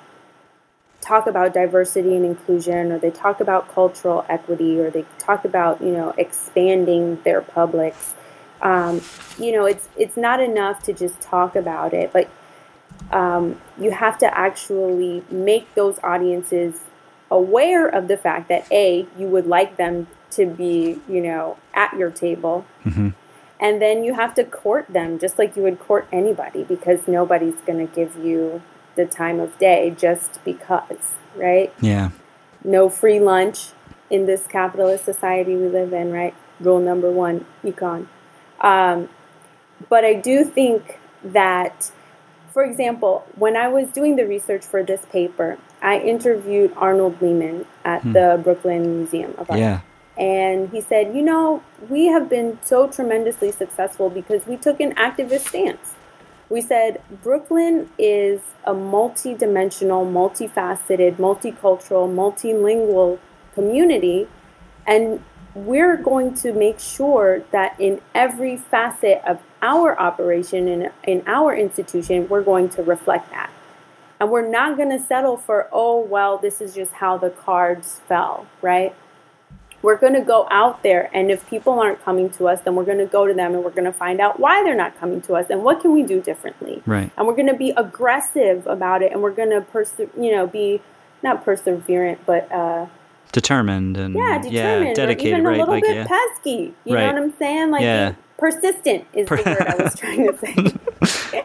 [1.01, 5.81] talk about diversity and inclusion, or they talk about cultural equity, or they talk about
[5.83, 8.15] you know expanding their publics.
[8.63, 9.03] Um,
[9.39, 12.29] you know, it's it's not enough to just talk about it, but
[13.13, 16.81] um, you have to actually make those audiences
[17.35, 21.97] aware of the fact that a you would like them to be, you know, at
[21.97, 22.65] your table.
[23.61, 27.61] And then you have to court them just like you would court anybody because nobody's
[27.67, 28.63] going to give you
[28.95, 31.73] the time of day just because, right?
[31.81, 32.11] Yeah.
[32.63, 33.71] No free lunch
[34.11, 36.35] in this capitalist society we live in, right?
[36.61, 38.07] Rule number one, econ.
[38.61, 39.09] Um,
[39.89, 41.91] but I do think that,
[42.53, 47.67] for example, when I was doing the research for this paper, I interviewed Arnold Lehman
[47.85, 48.13] at hmm.
[48.13, 49.61] the Brooklyn Museum of Art.
[49.61, 49.81] Yeah.
[50.17, 54.95] And he said, You know, we have been so tremendously successful because we took an
[54.95, 55.95] activist stance.
[56.49, 63.19] We said Brooklyn is a multi dimensional, multifaceted, multicultural, multilingual
[63.55, 64.27] community.
[64.87, 65.23] And
[65.55, 71.55] we're going to make sure that in every facet of our operation and in our
[71.55, 73.51] institution, we're going to reflect that.
[74.25, 78.01] And we're not going to settle for, oh, well, this is just how the cards
[78.09, 78.95] fell, right?
[79.83, 82.87] We're going to go out there, and if people aren't coming to us, then we're
[82.87, 85.21] going to go to them and we're going to find out why they're not coming
[85.21, 86.83] to us and what can we do differently.
[86.87, 87.11] Right.
[87.19, 90.47] And we're going to be aggressive about it, and we're going to, perse- you know,
[90.47, 90.81] be
[91.23, 92.87] not perseverant, but uh,
[93.31, 95.57] Determined and yeah, determined, dedicated, or even right?
[95.57, 96.07] a little like bit yeah.
[96.07, 96.73] pesky.
[96.87, 97.09] You Right.
[97.09, 97.71] know what I'm saying?
[97.71, 98.15] Like Yeah.
[98.39, 101.45] persistent is the word I was trying to say.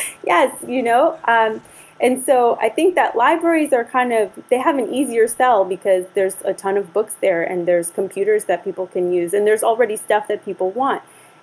[0.26, 1.16] yes, you know.
[1.28, 1.60] Um,
[2.00, 6.06] and so I think that libraries are kind of they have an easier sell because
[6.14, 9.62] there's a ton of books there and there's computers that people can use and there's
[9.62, 11.02] already stuff that people want.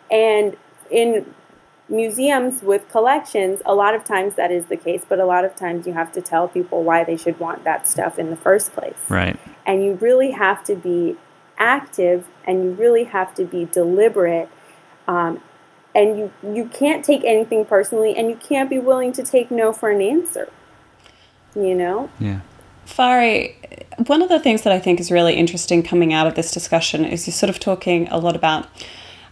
[0.10, 0.58] And
[0.89, 1.34] in
[1.89, 5.56] museums with collections, a lot of times that is the case, but a lot of
[5.56, 8.74] times you have to tell people why they should want that stuff in the first
[8.74, 9.39] place Right.
[9.65, 11.15] and you really have to be
[11.58, 14.50] active and you really have to be deliberate
[15.08, 15.41] um,
[15.98, 19.74] and you you can't take anything personally and you can't be willing to take no
[19.74, 20.50] for an answer
[21.56, 22.42] you know Yeah.
[22.86, 23.54] Fari,
[24.08, 27.04] one of the things that I think is really interesting coming out of this discussion
[27.04, 28.70] is you're sort of talking a lot about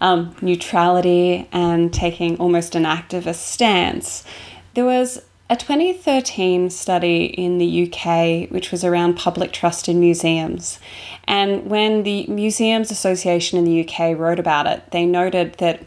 [0.01, 4.25] um, neutrality and taking almost an activist stance.
[4.73, 10.79] There was a 2013 study in the UK which was around public trust in museums.
[11.25, 15.81] And when the Museums Association in the UK wrote about it, they noted that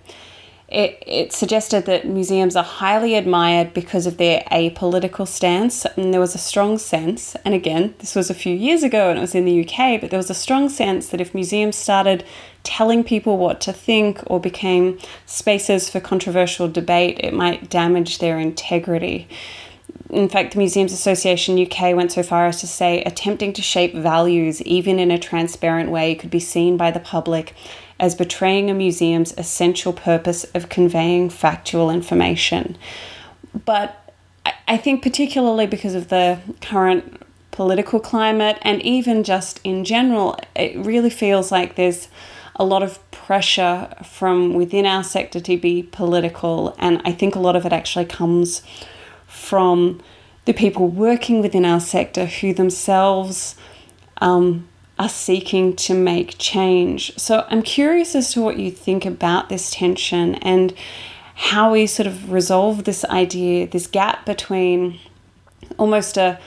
[0.69, 5.87] it, it suggested that museums are highly admired because of their apolitical stance.
[5.97, 9.19] And there was a strong sense, and again, this was a few years ago and
[9.19, 12.23] it was in the UK, but there was a strong sense that if museums started
[12.65, 18.39] telling people what to think or became spaces for controversial debate, it might damage their
[18.39, 19.27] integrity.
[20.11, 23.95] In fact, the Museums Association UK went so far as to say attempting to shape
[23.95, 27.55] values, even in a transparent way, could be seen by the public
[28.01, 32.77] as betraying a museum's essential purpose of conveying factual information.
[33.65, 34.13] But
[34.67, 40.77] I- think, particularly because of the current political climate and even just in general, it
[40.77, 42.09] really feels like there's
[42.55, 46.75] a lot of pressure from within our sector to be political.
[46.79, 48.63] And I think a lot of it actually comes
[49.27, 50.01] from
[50.45, 53.57] the people working within our sector who themselves
[54.21, 54.68] um,
[54.99, 57.17] are seeking to make change.
[57.17, 60.75] So I'm curious as to what you think about this tension and
[61.35, 64.99] how we sort of resolve this idea, this gap between
[65.79, 66.41] almost a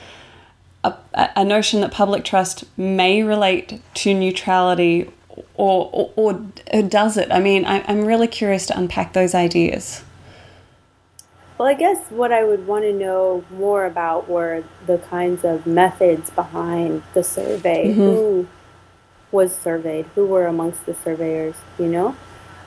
[0.83, 5.09] a, a notion that public trust may relate to neutrality
[5.55, 7.31] or, or, or, does it?
[7.31, 10.03] I mean, I, I'm really curious to unpack those ideas.
[11.61, 15.67] Well i guess what i would want to know more about were the kinds of
[15.67, 18.47] methods behind the survey who
[19.31, 22.15] was surveyed who were amongst the surveyors you know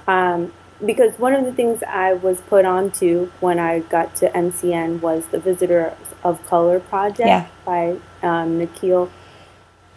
[0.07, 0.53] um,
[0.87, 5.27] because one of the things I was put onto when I got to MCN was
[5.27, 7.47] the Visitors of Color project Yeah.
[7.65, 9.11] by um, Nikhil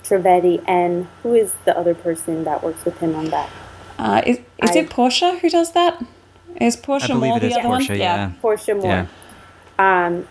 [0.03, 3.49] Trivedi, and who is the other person that works with him on that?
[3.99, 6.01] Uh, is is I- it Porchia who does that?
[6.59, 7.97] Is Porchia believe Moore it the is other Porchia, one?
[7.99, 8.31] yeah.
[8.41, 9.07] Porchia Moore.
[9.79, 10.07] Yeah.
[10.07, 10.27] Um,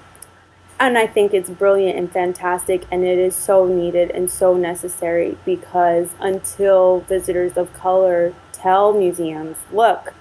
[0.78, 5.38] and I think it's brilliant and fantastic, and it is so needed and so necessary
[5.44, 10.12] because until visitors of color tell museums, look,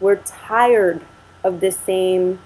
[0.00, 1.00] we're tired
[1.42, 2.40] of the same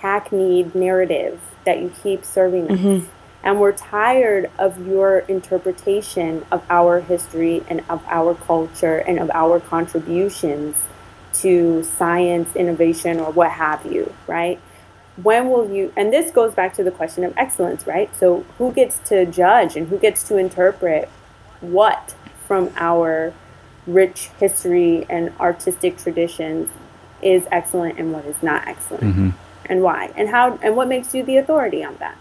[0.00, 3.04] hackneyed narrative that you keep serving us.
[3.44, 9.30] And we're tired of your interpretation of our history and of our culture and of
[9.30, 10.76] our contributions
[11.34, 14.60] to science, innovation, or what have you, right?
[15.16, 18.14] When will you, and this goes back to the question of excellence, right?
[18.16, 21.08] So, who gets to judge and who gets to interpret
[21.60, 22.14] what
[22.46, 23.34] from our
[23.86, 26.68] rich history and artistic traditions
[27.20, 29.02] is excellent and what is not excellent?
[29.66, 30.12] And why?
[30.16, 32.16] And how, and what makes you the authority on that?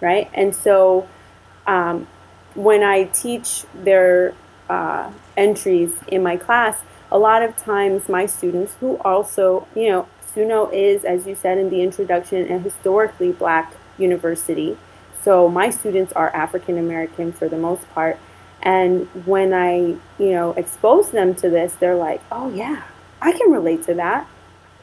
[0.00, 0.30] Right?
[0.34, 1.08] And so,
[1.66, 2.06] um,
[2.54, 4.34] when I teach their
[4.68, 6.80] uh, entries in my class,
[7.12, 11.58] a lot of times my students who also, you know, SUNO is, as you said
[11.58, 14.78] in the introduction, a historically black university.
[15.22, 18.18] So my students are African American for the most part.
[18.62, 22.84] And when I, you know, expose them to this, they're like, oh, yeah,
[23.20, 24.26] I can relate to that.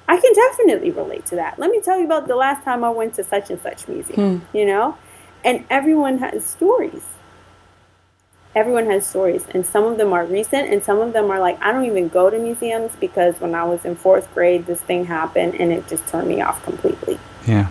[0.07, 1.57] I can definitely relate to that.
[1.57, 4.39] Let me tell you about the last time I went to such and such museum,
[4.39, 4.57] hmm.
[4.57, 4.97] you know?
[5.43, 7.05] And everyone has stories.
[8.55, 9.45] Everyone has stories.
[9.51, 12.07] And some of them are recent, and some of them are like, I don't even
[12.07, 15.87] go to museums because when I was in fourth grade, this thing happened and it
[15.87, 17.69] just turned me off completely Yeah.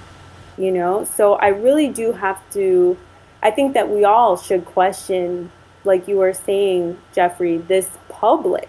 [0.56, 2.96] you know so i really do have to
[3.42, 5.50] i think that we all should question
[5.84, 8.68] like you were saying jeffrey this public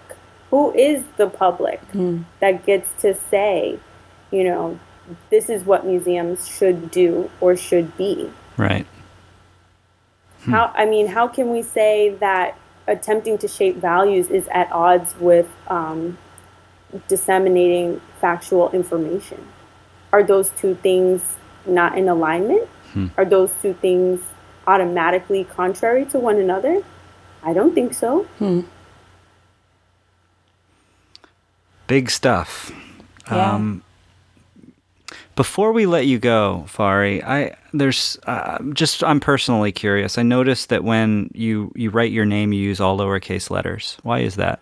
[0.50, 2.22] who is the public hmm.
[2.40, 3.78] that gets to say
[4.30, 4.78] you know
[5.30, 8.86] this is what museums should do or should be Right.
[10.46, 15.14] How i mean how can we say that attempting to shape values is at odds
[15.18, 16.18] with um,
[17.08, 19.46] disseminating factual information?
[20.12, 21.22] Are those two things
[21.66, 22.68] not in alignment?
[23.16, 24.20] Are those two things
[24.66, 26.82] automatically contrary to one another?
[27.42, 28.26] I don't think so.
[31.86, 32.72] Big stuff.
[33.30, 33.52] Yeah.
[33.52, 33.82] Um,
[35.40, 40.18] before we let you go, Fari, I there's uh, just I'm personally curious.
[40.18, 43.96] I noticed that when you you write your name, you use all lowercase letters.
[44.02, 44.60] Why is that?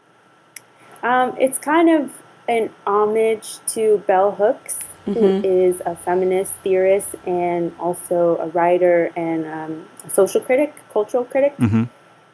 [1.03, 2.13] Um, it's kind of
[2.49, 9.47] an homage to Bell Hooks, who is a feminist theorist and also a writer and
[9.47, 11.55] um, a social critic, cultural critic.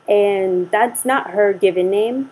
[0.07, 2.28] And that's not her given name,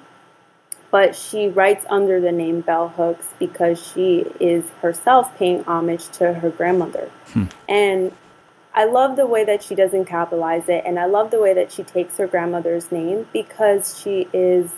[0.92, 6.34] but she writes under the name Bell Hooks because she is herself paying homage to
[6.34, 7.10] her grandmother.
[7.32, 7.44] Hmm.
[7.66, 8.12] And
[8.74, 11.72] I love the way that she doesn't capitalize it, and I love the way that
[11.72, 14.70] she takes her grandmother's name because she is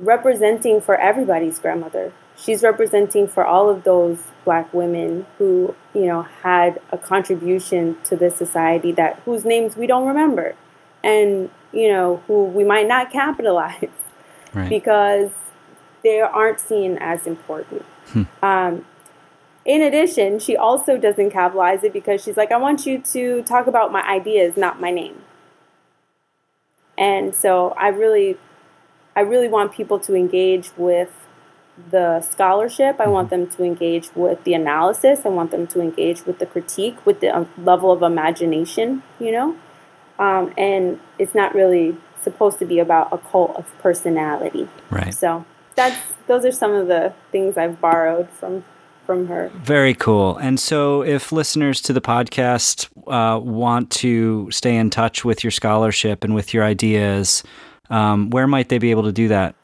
[0.00, 2.12] representing for everybody's grandmother.
[2.36, 8.16] She's representing for all of those black women who, you know, had a contribution to
[8.16, 10.54] this society that whose names we don't remember
[11.02, 13.88] and, you know, who we might not capitalize
[14.56, 14.70] Right.
[14.70, 15.30] because
[16.02, 17.84] they aren't seen as important.
[18.42, 18.84] Um,
[19.64, 23.66] in addition, she also doesn't capitalize it because she's like, I want you to talk
[23.66, 25.22] about my ideas, not my name.
[26.96, 28.38] And so I really,
[29.14, 31.26] I really want people to engage with
[31.90, 33.00] the scholarship.
[33.00, 35.26] I want them to engage with the analysis.
[35.26, 39.32] I want them to engage with the critique, with the um, level of imagination, you
[39.32, 39.56] know?
[40.18, 41.96] Um, and it's not really
[42.26, 44.68] supposed to be about a cult of personality.
[44.90, 45.14] Right.
[45.14, 45.44] So
[45.76, 48.64] that's those are some of the things I've borrowed from
[49.04, 49.50] from her.
[49.54, 50.36] Very cool.
[50.36, 55.52] And so, if listeners to the podcast uh, want to stay in touch with your
[55.52, 57.44] scholarship and with your ideas,
[57.88, 59.54] um, where might they be able to do that?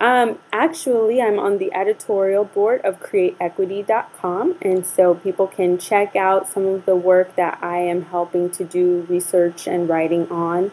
[0.00, 6.46] Um, actually, I'm on the editorial board of Createquity.com, and so people can check out
[6.46, 10.70] some of the work that I am helping to do research and writing on.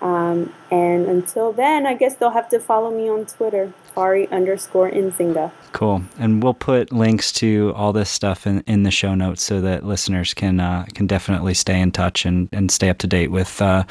[0.00, 4.90] Um, and until then, I guess they'll have to follow me on Twitter, Fari underscore
[4.90, 5.50] Nzinga.
[5.72, 6.02] Cool.
[6.18, 9.84] And we'll put links to all this stuff in, in the show notes so that
[9.84, 13.60] listeners can uh, can definitely stay in touch and, and stay up to date with
[13.60, 13.84] uh,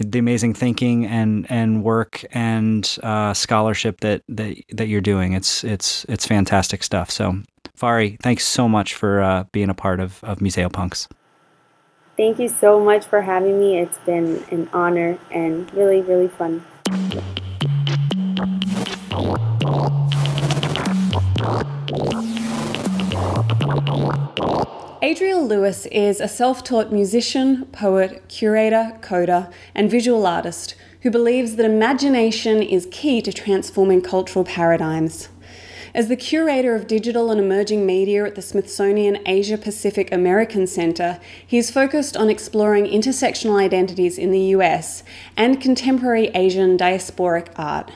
[0.00, 5.34] the amazing thinking and, and work and uh, scholarship that, that that you're doing.
[5.34, 7.10] It's it's it's fantastic stuff.
[7.10, 7.36] So
[7.78, 11.08] Fari, thanks so much for uh, being a part of, of Museopunks.
[12.16, 13.76] Thank you so much for having me.
[13.76, 16.64] It's been an honor and really, really fun.
[25.02, 31.56] Adriel Luis is a self taught musician, poet, curator, coder, and visual artist who believes
[31.56, 35.30] that imagination is key to transforming cultural paradigms.
[35.94, 41.20] As the curator of digital and emerging media at the Smithsonian Asia Pacific American Center,
[41.46, 45.04] he is focused on exploring intersectional identities in the US
[45.36, 47.92] and contemporary Asian diasporic art.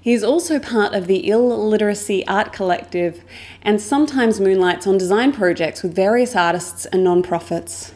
[0.00, 3.24] He is also part of the Ill Literacy Art Collective
[3.60, 7.90] and sometimes moonlights on design projects with various artists and nonprofits.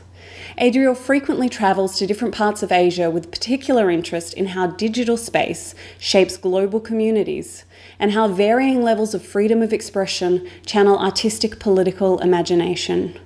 [0.58, 5.76] Adriel frequently travels to different parts of Asia with particular interest in how digital space
[6.00, 7.64] shapes global communities
[8.00, 13.16] and how varying levels of freedom of expression channel artistic political imagination.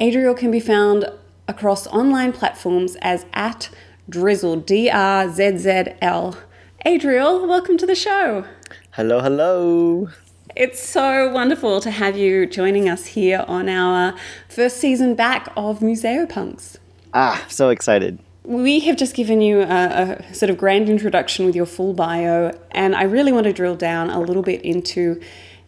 [0.00, 1.04] Adriel can be found
[1.46, 3.68] across online platforms as at
[4.08, 6.38] Drizzle, D R Z Z L.
[6.86, 8.46] Adriel, welcome to the show.
[8.92, 10.08] Hello, hello.
[10.54, 14.14] It's so wonderful to have you joining us here on our
[14.48, 16.78] first season back of Museopunks.
[17.14, 18.18] Ah, so excited.
[18.44, 22.50] We have just given you a, a, sort of grand introduction with your full bio,
[22.72, 25.20] and I really want to drill down a little bit into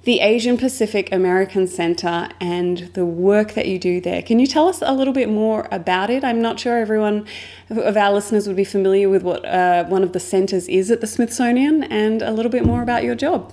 [0.02, 4.20] the Asian Pacific American Center and the work that you do there.
[4.22, 6.24] Can you tell us a little bit more about it?
[6.24, 7.26] I'm not sure everyone
[7.70, 11.00] of our listeners would be familiar with what uh, one of the centers is at
[11.00, 13.52] the Smithsonian, and a little bit more about your job.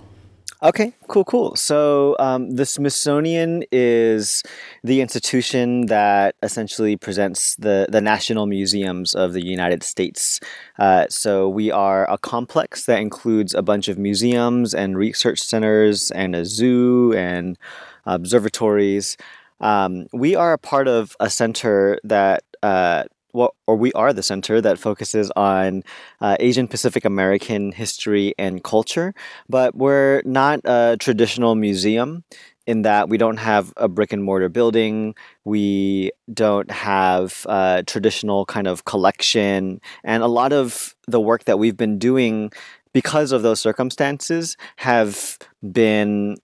[0.63, 1.55] Okay, cool, cool.
[1.55, 4.43] So um, the Smithsonian is
[4.83, 10.39] the institution that essentially presents the, the national museums of the United States.
[10.77, 16.11] Uh, so we are a complex that includes a bunch of museums and research centers
[16.11, 17.57] and a zoo and
[18.05, 19.17] observatories.
[19.61, 24.23] Um, we are a part of a center that uh, well, or we are the
[24.23, 25.83] center that focuses on
[26.19, 29.13] uh, Asian Pacific American history and culture,
[29.49, 32.23] but we're not a traditional museum
[32.67, 35.15] in that we don't have a brick and mortar building,
[35.45, 41.57] we don't have a traditional kind of collection, and a lot of the work that
[41.57, 42.51] we've been doing
[42.93, 45.37] because of those circumstances have
[45.71, 46.37] been,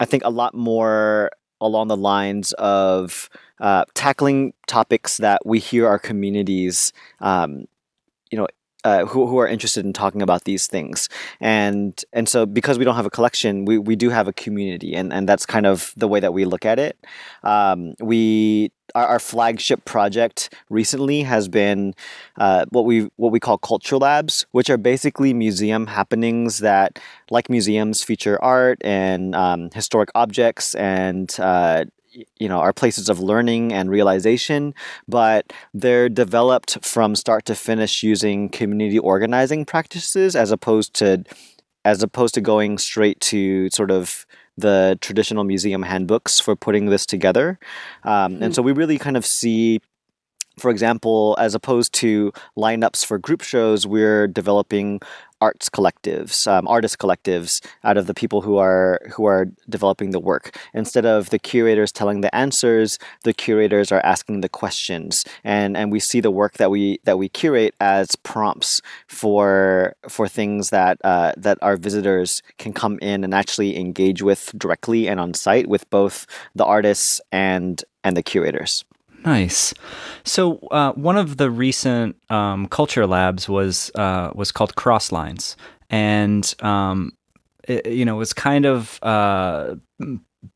[0.00, 1.30] I think, a lot more
[1.60, 3.28] along the lines of
[3.60, 7.64] uh, tackling topics that we hear our communities, um,
[8.30, 8.46] you know,
[8.84, 11.08] uh, who, who are interested in talking about these things.
[11.40, 14.94] And and so because we don't have a collection, we, we do have a community,
[14.94, 16.96] and, and that's kind of the way that we look at it.
[17.42, 21.94] Um, we our, our, flagship project recently has been
[22.38, 26.98] uh, what we what we call culture labs, which are basically museum happenings that,
[27.30, 31.84] like museums, feature art and um, historic objects and uh,
[32.38, 34.74] you know are places of learning and realization
[35.06, 41.22] but they're developed from start to finish using community organizing practices as opposed to
[41.84, 47.06] as opposed to going straight to sort of the traditional museum handbooks for putting this
[47.06, 47.58] together
[48.04, 48.42] um, mm-hmm.
[48.42, 49.80] and so we really kind of see
[50.58, 55.00] for example, as opposed to lineups for group shows, we're developing
[55.40, 60.20] arts collectives, um, artist collectives out of the people who are who are developing the
[60.20, 60.56] work.
[60.74, 65.92] Instead of the curators telling the answers, the curators are asking the questions, and and
[65.92, 70.98] we see the work that we that we curate as prompts for for things that
[71.04, 75.66] uh, that our visitors can come in and actually engage with directly and on site
[75.66, 78.84] with both the artists and and the curators.
[79.28, 79.74] Nice.
[80.24, 85.54] So uh, one of the recent um, culture labs was uh, was called Crosslines,
[85.90, 87.12] and um,
[87.64, 89.74] it, you know was kind of uh,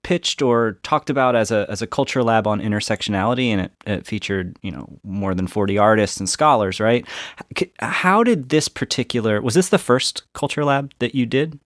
[0.02, 4.06] pitched or talked about as a as a culture lab on intersectionality, and it, it
[4.06, 6.80] featured you know more than forty artists and scholars.
[6.80, 7.06] Right?
[7.80, 11.60] How did this particular was this the first culture lab that you did,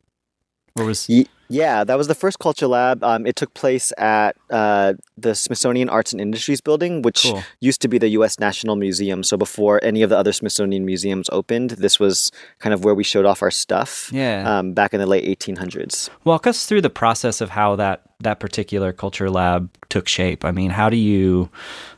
[0.77, 1.09] or was?
[1.49, 3.05] Yeah, that was the first culture lab.
[3.05, 7.43] Um, it took place at uh, the Smithsonian Arts and Industries Building, which cool.
[7.61, 8.39] used to be the U.S.
[8.41, 9.23] National Museum.
[9.23, 13.05] So before any of the other Smithsonian museums opened, this was kind of where we
[13.05, 14.11] showed off our stuff.
[14.13, 14.59] Yeah.
[14.59, 16.09] Um, back in the late 1800s.
[16.25, 20.45] Walk us through the process of how that that particular culture lab took shape.
[20.45, 21.51] I mean, how do you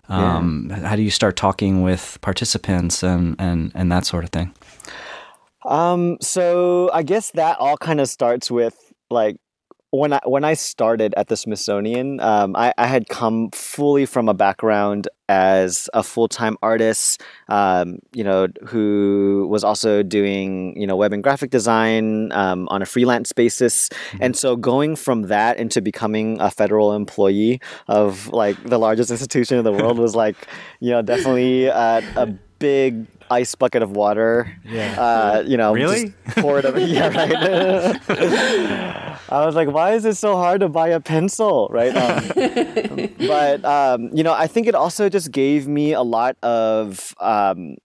[0.08, 0.88] um, yeah.
[0.88, 4.52] how do you start talking with participants and and and that sort of thing?
[5.64, 9.36] Um, so I guess that all kind of starts with like
[9.90, 14.28] when I when I started at the Smithsonian, um, I, I had come fully from
[14.28, 20.86] a background as a full time artist, um, you know, who was also doing you
[20.86, 24.18] know web and graphic design um, on a freelance basis, mm-hmm.
[24.20, 29.56] and so going from that into becoming a federal employee of like the largest institution
[29.56, 30.48] in the world was like
[30.80, 34.52] you know definitely a big ice bucket of water.
[34.64, 35.00] Yeah.
[35.00, 36.14] Uh, you know, really?
[36.36, 36.80] pour it over.
[36.80, 38.00] yeah, right.
[39.30, 41.94] I was like, why is it so hard to buy a pencil, right?
[41.94, 47.14] Um, but um, you know, I think it also just gave me a lot of
[47.20, 47.76] um,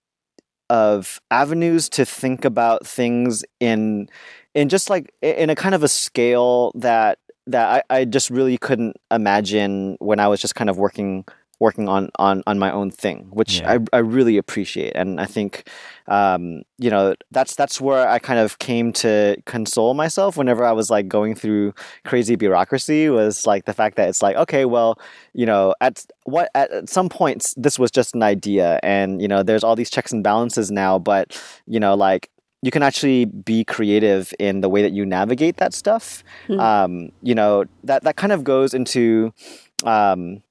[0.70, 4.08] of avenues to think about things in
[4.54, 8.56] in just like in a kind of a scale that that I, I just really
[8.56, 11.24] couldn't imagine when I was just kind of working
[11.60, 13.78] working on on on my own thing, which yeah.
[13.92, 15.68] I I really appreciate, and I think
[16.06, 20.72] um, you know that's that's where I kind of came to console myself whenever I
[20.72, 21.74] was like going through
[22.04, 24.98] crazy bureaucracy was like the fact that it's like okay, well,
[25.32, 29.42] you know, at what at some points this was just an idea, and you know,
[29.42, 32.30] there's all these checks and balances now, but you know, like
[32.64, 36.24] you can actually be creative in the way that you navigate that stuff.
[36.48, 36.60] Mm-hmm.
[36.60, 39.34] Um, you know, that that kind of goes into
[39.84, 40.42] um,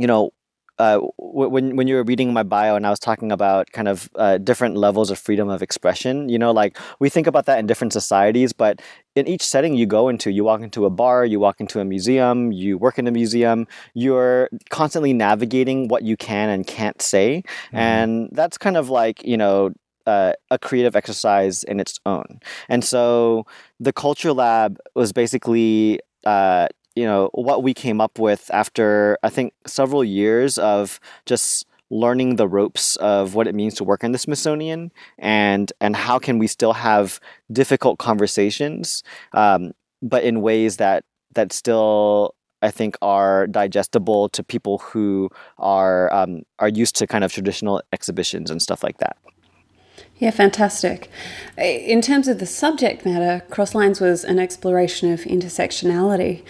[0.00, 0.30] you know,
[0.78, 4.08] uh, when when you were reading my bio and I was talking about kind of
[4.14, 7.66] uh, different levels of freedom of expression, you know, like we think about that in
[7.66, 8.80] different societies, but
[9.14, 11.84] in each setting you go into, you walk into a bar, you walk into a
[11.84, 17.42] museum, you work in a museum, you're constantly navigating what you can and can't say,
[17.74, 19.70] and that's kind of like you know
[20.06, 22.40] uh, a creative exercise in its own.
[22.68, 23.44] And so
[23.78, 29.28] the Culture Lab was basically, uh, you know, what we came up with after I
[29.30, 34.12] think several years of just learning the ropes of what it means to work in
[34.12, 37.20] the Smithsonian and and how can we still have
[37.52, 39.72] difficult conversations, um,
[40.02, 46.42] but in ways that that still I think are digestible to people who are um,
[46.58, 49.16] are used to kind of traditional exhibitions and stuff like that.
[50.20, 51.10] Yeah, fantastic.
[51.56, 56.42] In terms of the subject matter, Crosslines was an exploration of intersectionality.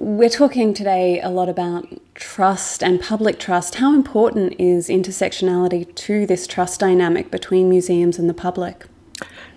[0.00, 3.74] We're talking today a lot about trust and public trust.
[3.74, 8.86] How important is intersectionality to this trust dynamic between museums and the public?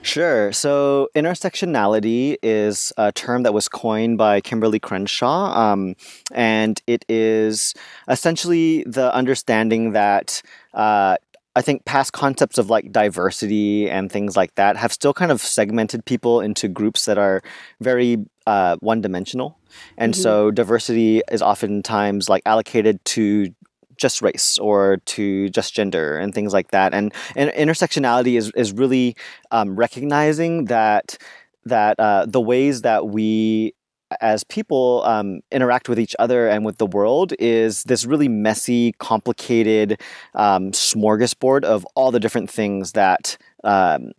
[0.01, 0.51] Sure.
[0.51, 5.95] So intersectionality is a term that was coined by Kimberlé Crenshaw, um,
[6.33, 7.73] and it is
[8.09, 10.41] essentially the understanding that.
[10.73, 11.15] Uh,
[11.57, 15.41] I think past concepts of like diversity and things like that have still kind of
[15.41, 17.41] segmented people into groups that are
[17.81, 19.57] very uh, one dimensional.
[19.97, 23.53] And so diversity is oftentimes like allocated to
[23.97, 26.93] just race or to just gender and things like that.
[26.93, 29.15] And, and intersectionality is, is really
[29.49, 31.17] um, recognizing that
[31.65, 33.73] that uh, the ways that we
[34.21, 38.93] as people um, interact with each other and with the world is this really messy,
[38.93, 40.01] complicated
[40.35, 44.11] um, smorgasbord of all the different things that um,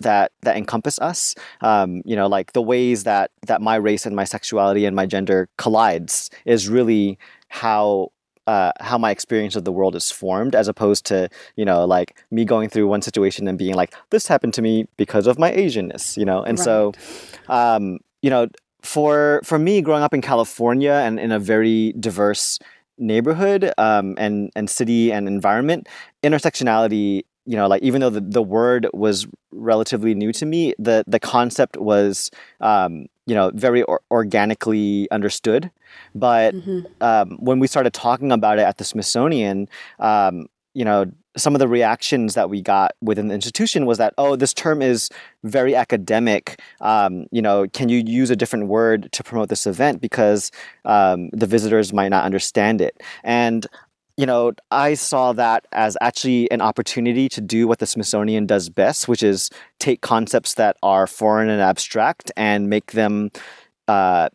[0.00, 1.34] that that encompass us.
[1.60, 5.06] Um, you know, like the ways that that my race and my sexuality and my
[5.06, 7.18] gender collides is really
[7.48, 8.12] how
[8.46, 12.16] uh, how my experience of the world is formed, as opposed to you know like
[12.30, 15.52] me going through one situation and being like, this happened to me because of my
[15.52, 16.92] Asianness, you know, and so
[17.48, 18.48] um, you know
[18.86, 22.58] for for me growing up in California and in a very diverse
[22.98, 25.88] neighborhood um, and and city and environment,
[26.22, 31.04] intersectionality you know like even though the, the word was relatively new to me the
[31.06, 32.30] the concept was
[32.60, 35.70] um, you know very or- organically understood.
[36.14, 36.54] But
[37.00, 39.68] um, when we started talking about it at the smithsonian
[39.98, 41.06] um, you know
[41.36, 44.82] some of the reactions that we got within the institution was that oh this term
[44.82, 45.10] is
[45.44, 46.60] very academic.
[46.80, 50.00] Um, you know can you use a different word to promote this event?
[50.00, 50.50] Because
[50.84, 53.02] um, the visitors might not understand it.
[53.22, 53.66] And
[54.16, 58.70] you know, I saw that as actually an opportunity to do what the Smithsonian does
[58.70, 63.30] best, which is take concepts that are foreign and abstract and make them
[63.88, 64.30] uh,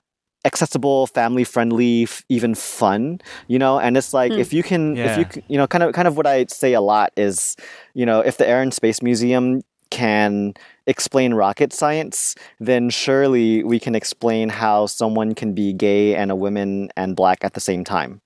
[0.46, 3.20] accessible, family friendly, f- even fun.
[3.48, 6.08] You know, and it's like if you can, if you you know, kind of kind
[6.08, 7.56] of what I say a lot is,
[7.94, 9.62] you know, if the Air and Space Museum
[9.92, 10.54] can
[10.88, 16.36] explain rocket science, then surely we can explain how someone can be gay and a
[16.36, 18.22] woman and black at the same time.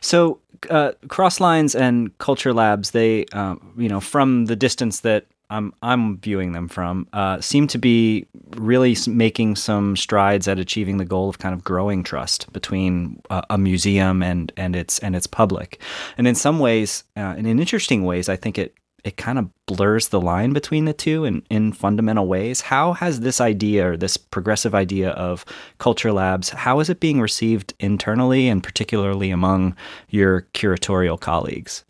[0.00, 5.72] So, uh, Crosslines and Culture Labs, they, um, you know, from the distance that I'm,
[5.82, 8.26] I'm viewing them from, uh, seem to be
[8.56, 13.42] really making some strides at achieving the goal of kind of growing trust between uh,
[13.50, 15.80] a museum and and its and its public.
[16.16, 18.74] And in some ways, uh, and in interesting ways, I think it
[19.04, 22.62] it kind of blurs the line between the two in, in fundamental ways.
[22.62, 25.44] How has this idea or this progressive idea of
[25.78, 29.76] culture labs, how is it being received internally and particularly among
[30.08, 31.84] your curatorial colleagues?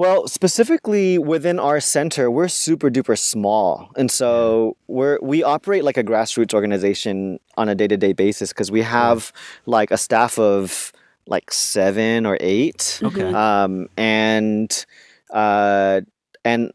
[0.00, 5.98] Well, specifically within our center, we're super duper small, and so we're we operate like
[5.98, 9.30] a grassroots organization on a day to day basis because we have
[9.66, 10.90] like a staff of
[11.26, 13.30] like seven or eight, Okay.
[13.30, 14.86] um, and
[15.34, 16.00] uh,
[16.46, 16.72] and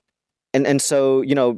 [0.54, 1.58] and and so you know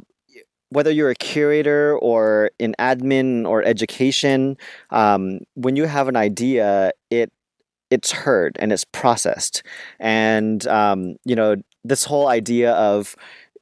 [0.70, 4.56] whether you're a curator or in admin or education,
[4.88, 7.30] um, when you have an idea, it
[7.90, 9.62] it's heard and it's processed.
[9.98, 13.16] And um, you know this whole idea of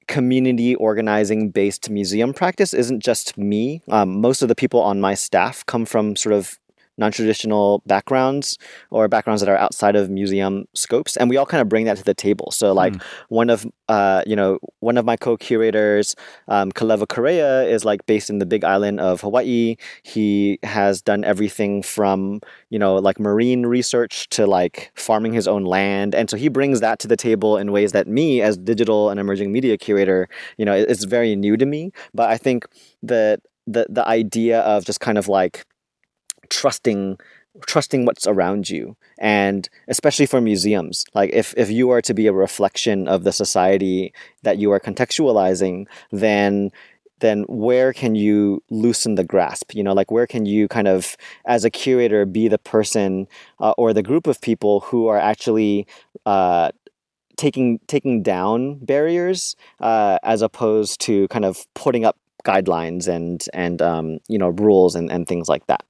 [0.08, 3.82] community organizing based museum practice isn't just me.
[3.88, 6.58] Um, most of the people on my staff come from sort of
[6.98, 8.58] non-traditional backgrounds
[8.90, 11.96] or backgrounds that are outside of museum scopes and we all kind of bring that
[11.96, 12.50] to the table.
[12.50, 12.94] So like
[13.28, 16.14] one of uh, you know one of my co-curators
[16.48, 19.76] um, Kalewa Correa is like based in the big island of hawaii.
[20.02, 22.40] He has done everything from
[22.70, 26.14] you know like marine research to like farming his own land.
[26.14, 29.20] And so he brings that to the table in ways that me as digital and
[29.20, 31.92] emerging media curator you know it's very new to me.
[32.14, 32.66] But i think
[33.02, 35.64] that the the idea of just kind of like
[36.46, 37.18] trusting
[37.66, 38.96] trusting what's around you.
[39.18, 43.32] And especially for museums like if, if you are to be a reflection of the
[43.32, 46.70] society that you are contextualizing then
[47.20, 49.74] then where can you loosen the grasp?
[49.74, 51.16] You know like where can you kind of
[51.46, 53.26] as a curator be the person
[53.58, 55.86] uh, or the group of people who are actually
[56.26, 56.72] uh,
[57.36, 63.82] taking taking down barriers uh, as opposed to kind of putting up guidelines and and
[63.82, 65.84] um, you know rules and, and things like that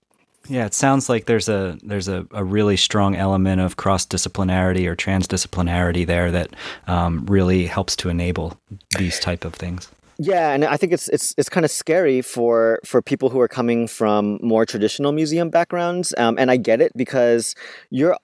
[0.49, 4.87] Yeah, it sounds like there's a there's a, a really strong element of cross disciplinarity
[4.87, 6.51] or transdisciplinarity there that
[6.87, 8.59] um, really helps to enable
[8.99, 9.91] these type of things.
[10.19, 13.49] Yeah, and I think it's it's it's kind of scary for for people who are
[13.49, 17.55] coming from more traditional museum backgrounds, um, and I get it because
[17.91, 18.17] you're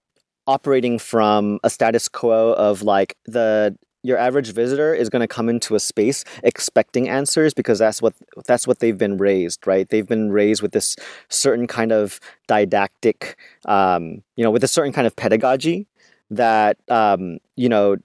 [0.46, 5.48] operating from a status quo of like the your average visitor is going to come
[5.48, 8.14] into a space expecting answers because that's what
[8.46, 9.88] that's what they've been raised right?
[9.88, 10.96] They've been raised with this
[11.28, 13.36] certain kind of didactic
[13.66, 15.86] um, you know with a certain kind of pedagogy
[16.30, 17.96] that um, you know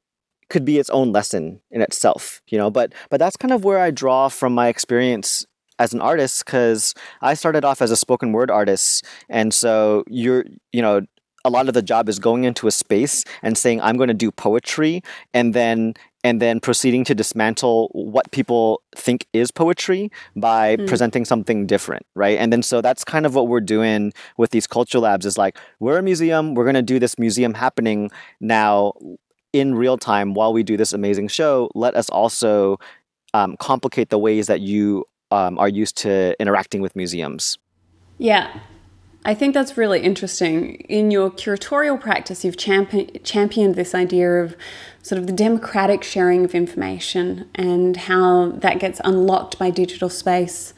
[0.50, 2.70] could be its own lesson in itself you know?
[2.70, 5.46] But but that's kind of where i draw from my experience
[5.80, 9.06] as an artist because i started off as a spoken word artist.
[9.30, 11.02] And so you're you know
[11.48, 14.14] a lot of the job is going into a space and saying i'm going to
[14.14, 15.02] do poetry
[15.34, 15.94] and then
[16.24, 22.38] and then proceeding to dismantle what people think is poetry by presenting something different right?
[22.38, 25.58] And then so that's kind of what we're doing with these culture labs is like
[25.80, 28.10] we're a museum we're going to do this museum happening
[28.42, 28.94] now
[29.54, 31.70] in real time while we do this amazing show.
[31.74, 32.78] Let us also
[33.34, 37.58] um, complicate the ways that you um, are used to interacting with museums.
[38.18, 38.60] Yeah,
[39.26, 40.76] I think that's really interesting.
[40.88, 44.56] In your curatorial practice, you've champi- championed this idea of
[45.02, 50.74] sort of the democratic sharing of information and how that gets unlocked by digital space.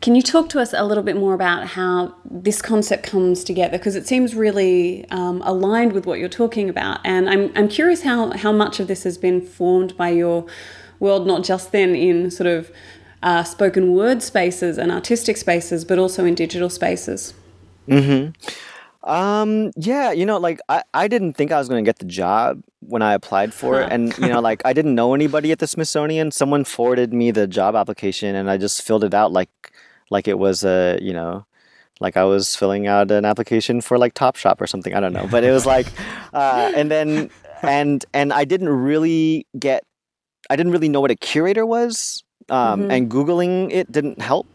[0.00, 3.78] Can you talk to us a little bit more about how this concept comes together?
[3.78, 7.00] Because it seems really um, aligned with what you're talking about.
[7.04, 10.46] And I'm, I'm curious how, how much of this has been formed by your
[11.00, 12.70] world, not just then in sort of
[13.22, 17.34] uh, spoken word spaces and artistic spaces, but also in digital spaces.
[19.04, 22.04] Um, yeah, you know, like I, I didn't think I was going to get the
[22.04, 23.90] job when I applied for it.
[23.92, 26.30] And, you know, like I didn't know anybody at the Smithsonian.
[26.30, 29.50] Someone forwarded me the job application and I just filled it out like,
[30.10, 31.46] like it was a, you know,
[32.00, 34.94] like I was filling out an application for like Topshop or something.
[34.94, 35.26] I don't know.
[35.30, 35.86] But it was like,
[36.34, 37.30] uh, and then,
[37.62, 39.84] and, and I didn't really get,
[40.50, 42.24] I didn't really know what a curator was.
[42.50, 44.46] Um, and Googling it didn't help.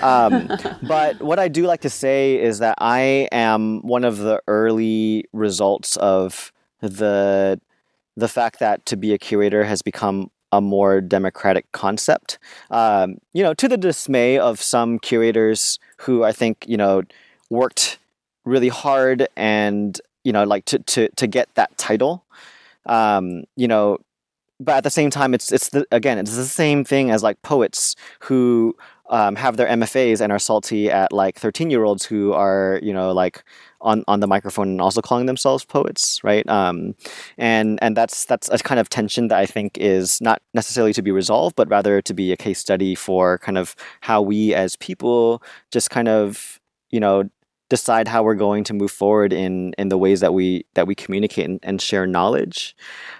[0.00, 0.50] Um,
[0.82, 5.24] but what I do like to say is that I am one of the early
[5.32, 7.60] results of the
[8.16, 12.38] the fact that to be a curator has become a more democratic concept.
[12.70, 17.02] Um, you know, to the dismay of some curators who I think you know
[17.50, 17.98] worked
[18.44, 22.24] really hard and you know like to to to get that title.
[22.86, 23.98] Um, you know,
[24.60, 27.42] but at the same time, it's it's the again, it's the same thing as like
[27.42, 28.76] poets who
[29.10, 32.92] um, have their MFAs and are salty at like thirteen year olds who are you
[32.92, 33.44] know like
[33.80, 36.48] on on the microphone and also calling themselves poets, right?
[36.48, 36.94] Um,
[37.38, 41.02] and and that's that's a kind of tension that I think is not necessarily to
[41.02, 44.76] be resolved, but rather to be a case study for kind of how we as
[44.76, 47.28] people just kind of you know
[47.68, 50.94] decide how we're going to move forward in in the ways that we that we
[50.94, 52.76] communicate and, and share knowledge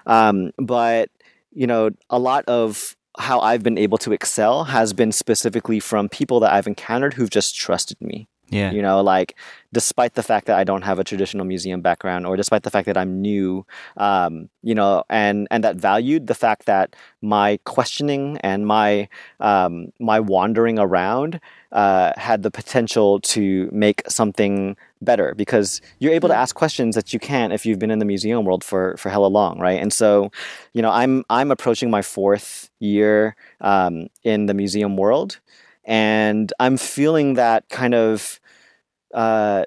[0.06, 1.10] um, but
[1.52, 6.08] you know a lot of how i've been able to excel has been specifically from
[6.08, 8.72] people that i've encountered who've just trusted me Yeah.
[8.72, 9.34] you know like
[9.72, 12.86] despite the fact that i don't have a traditional museum background or despite the fact
[12.86, 13.64] that i'm new
[13.96, 19.08] um, you know and and that valued the fact that my questioning and my
[19.40, 21.40] um, my wandering around
[21.74, 27.12] uh, had the potential to make something better because you're able to ask questions that
[27.12, 29.80] you can't if you've been in the museum world for for hella long right?
[29.80, 30.30] And so
[30.72, 35.40] you know i'm i'm approaching my fourth year um, in the museum world
[35.84, 38.40] and i'm feeling that kind of
[39.12, 39.64] uh,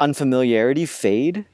[0.00, 1.46] unfamiliarity fade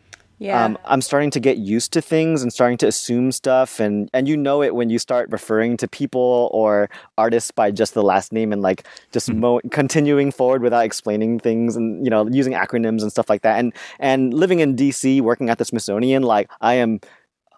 [0.42, 0.64] Yeah.
[0.64, 4.26] um, I'm starting to get used to things and starting to assume stuff, and and
[4.26, 8.32] you know it when you start referring to people or artists by just the last
[8.32, 13.02] name and like just mo- continuing forward without explaining things and you know using acronyms
[13.02, 13.58] and stuff like that.
[13.60, 17.00] And and living in DC, working at the Smithsonian, like I am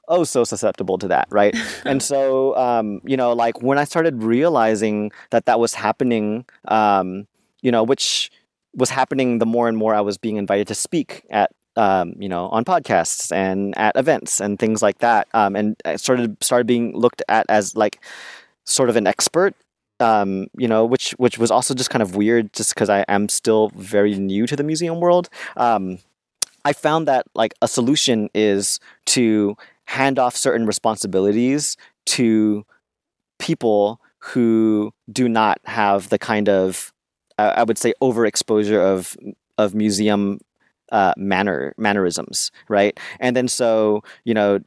[0.09, 1.57] oh so susceptible to that right
[1.87, 7.27] and so um, you know like when i started realizing that that was happening um,
[7.63, 8.31] you know which
[8.75, 12.29] was happening the more and more i was being invited to speak at um, you
[12.29, 16.67] know on podcasts and at events and things like that um, and I started started
[16.67, 18.01] being looked at as like
[18.65, 19.55] sort of an expert
[20.01, 23.29] um, you know, which which was also just kind of weird, just because I am
[23.29, 25.29] still very new to the museum world.
[25.57, 25.99] Um,
[26.65, 29.57] I found that like a solution is to
[29.87, 32.65] hand off certain responsibilities to
[33.39, 36.93] people who do not have the kind of
[37.39, 39.17] I would say overexposure of
[39.59, 40.41] of museum
[40.95, 42.99] uh, manner mannerisms, right?
[43.19, 44.61] And then so you know,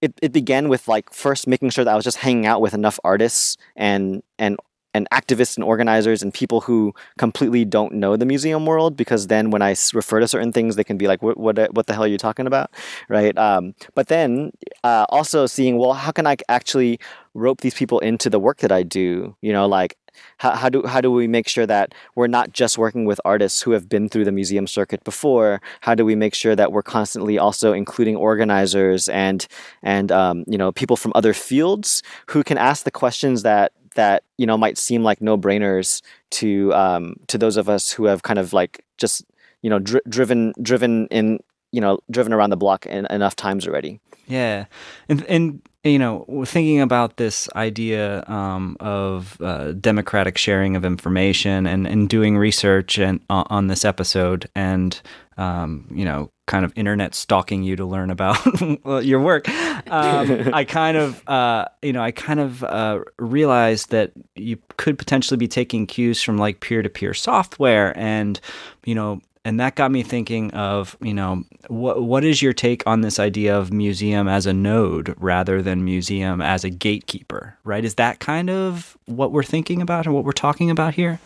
[0.00, 2.74] it, it began with like first making sure that I was just hanging out with
[2.74, 4.56] enough artists and and
[4.94, 9.50] and activists and organizers and people who completely don't know the museum world because then
[9.50, 12.04] when I refer to certain things they can be like what what, what the hell
[12.04, 12.70] are you talking about?
[13.10, 13.36] Right?
[13.36, 14.52] Um, but then
[14.82, 16.98] uh, also seeing well how can I actually
[17.34, 19.36] rope these people into the work that I do?
[19.42, 19.98] You know like
[20.38, 23.62] how, how do how do we make sure that we're not just working with artists
[23.62, 25.60] who have been through the museum circuit before?
[25.80, 29.46] How do we make sure that we're constantly also including organizers and
[29.82, 34.22] and um, you know people from other fields who can ask the questions that that
[34.38, 36.00] you know might seem like no brainers
[36.30, 39.24] to um, to those of us who have kind of like just
[39.62, 41.40] you know dri- driven driven in
[41.72, 44.00] you know driven around the block en- enough times already.
[44.28, 44.66] Yeah,
[45.08, 51.66] and and you know, thinking about this idea um, of uh, democratic sharing of information
[51.66, 55.00] and, and doing research and uh, on this episode, and
[55.36, 58.38] um, you know, kind of internet stalking you to learn about
[59.04, 59.48] your work,
[59.90, 64.98] um, I kind of, uh, you know, I kind of uh, realized that you could
[64.98, 68.40] potentially be taking cues from like peer to peer software and,
[68.84, 72.82] you know, and that got me thinking of you know what what is your take
[72.84, 77.84] on this idea of museum as a node rather than museum as a gatekeeper right
[77.84, 81.20] is that kind of what we're thinking about and what we're talking about here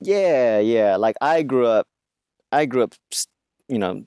[0.00, 0.96] Yeah, yeah.
[0.96, 1.86] Like I grew up,
[2.52, 2.94] I grew up,
[3.68, 4.04] you know,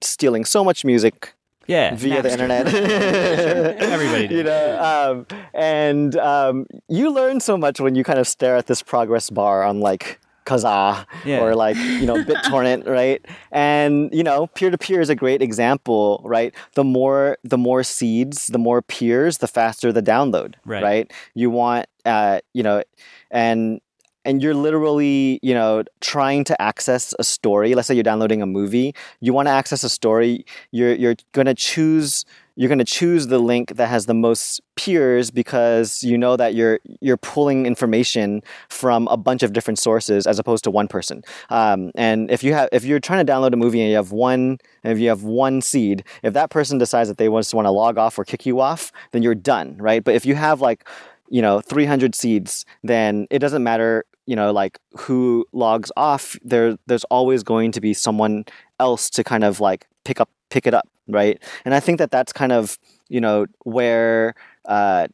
[0.00, 1.34] stealing so much music
[1.66, 2.66] yeah via the internet.
[2.74, 4.36] Everybody did.
[4.36, 8.66] You know, um, and um, you learn so much when you kind of stare at
[8.66, 11.40] this progress bar on like Kazaa Yeah.
[11.40, 13.24] or like you know BitTorrent, right?
[13.52, 16.54] And you know, peer to peer is a great example, right?
[16.74, 21.10] The more the more seeds, the more peers, the faster the download, Right.
[21.34, 22.82] You want, uh, you know,
[23.30, 23.80] and
[24.26, 27.74] and you're literally, you know, trying to access a story.
[27.74, 30.46] Let's say you're downloading a movie, you want to access a story.
[30.70, 32.24] You're you're gonna choose
[32.56, 36.80] you're gonna choose the link that has the most peers because you know that you're
[37.00, 41.22] you're pulling information from a bunch of different sources as opposed to one person.
[41.50, 44.12] Um, and if you have if you're trying to download a movie and you have
[44.12, 47.70] one if you have one seed, if that person decides that they just want to
[47.70, 50.02] log off or kick you off, then you're done, right?
[50.04, 50.86] But if you have like
[51.30, 56.76] you know 300 seeds then it doesn't matter you know like who logs off there
[56.86, 58.44] there's always going to be someone
[58.78, 61.42] else to kind of like pick up pick it up right?
[61.64, 62.78] And i think that that's kind of
[63.08, 64.34] you know where
[64.66, 65.06] uh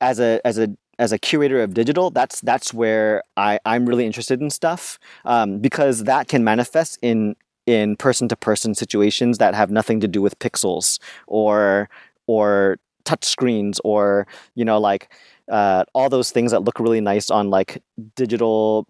[0.00, 0.68] as a as a
[0.98, 5.58] as a curator of digital that's that's where i i'm really interested in stuff um,
[5.58, 7.36] because that can manifest in
[7.66, 11.88] in person to person situations that have nothing to do with pixels or
[12.26, 15.12] or touch screens or you know like
[15.50, 17.82] uh, all those things that look really nice on like
[18.16, 18.86] digital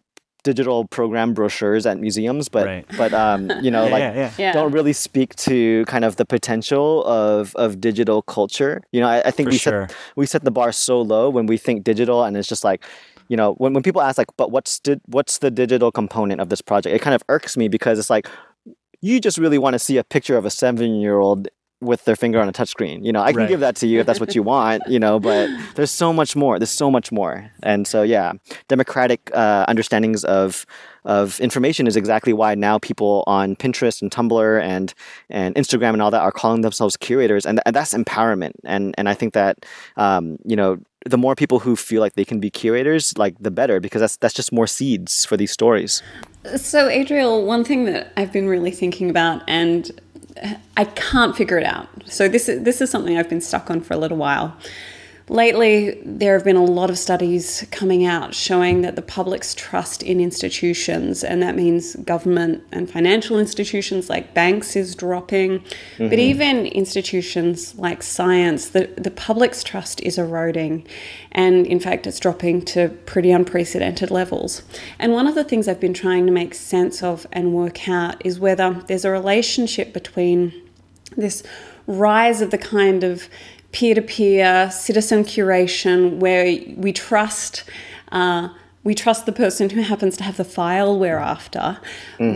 [0.48, 2.86] digital program brochures at museums but Right.
[3.00, 4.52] but um you know yeah, like yeah, yeah.
[4.58, 9.18] Don't really speak to kind of the potential of of digital culture you know i,
[9.28, 9.82] I think For we sure.
[9.88, 12.80] set we set the bar so low when we think digital and it's just like
[13.32, 16.48] you know when, when people ask like but what's di- what's the digital component of
[16.52, 18.26] this project it kind of irks me because it's like
[19.00, 21.42] you just really want to see a picture of a seven year old
[21.80, 23.04] with their finger on a touchscreen.
[23.04, 23.48] You know, I can Right.
[23.48, 26.34] give that to you if that's what you want, you know, but there's so much
[26.34, 26.58] more.
[26.58, 27.50] There's so much more.
[27.62, 28.32] And so, yeah,
[28.68, 30.66] democratic uh, understandings of
[31.04, 34.92] of information is exactly why now people on Pinterest and Tumblr and
[35.30, 38.52] and Instagram and all that are calling themselves curators, and, and that's empowerment.
[38.64, 39.64] And and I think that
[39.96, 43.50] um, you know the more people who feel like they can be curators, like the
[43.52, 46.02] better, because that's that's just more seeds for these stories.
[46.56, 49.90] So, Adriel, one thing that I've been really thinking about, and
[50.76, 51.88] I can't figure it out.
[52.06, 54.56] So, this is, this is something I've been stuck on for a little while.
[55.30, 60.02] Lately, there have been a lot of studies coming out showing that the public's trust
[60.02, 65.58] in institutions, and that means government and financial institutions like banks, is dropping.
[65.98, 66.18] But mm-hmm.
[66.18, 70.86] even institutions like science, the, the public's trust is eroding.
[71.32, 74.62] And in fact, it's dropping to pretty unprecedented levels.
[74.98, 78.24] And one of the things I've been trying to make sense of and work out
[78.24, 80.52] is whether there's a relationship between
[81.16, 81.42] this
[81.86, 83.28] rise of the kind of
[83.72, 86.44] peer to peer citizen curation where
[86.76, 87.64] we trust.
[88.10, 88.48] Uh,
[88.84, 91.78] we trust the person who happens to have the file we're after,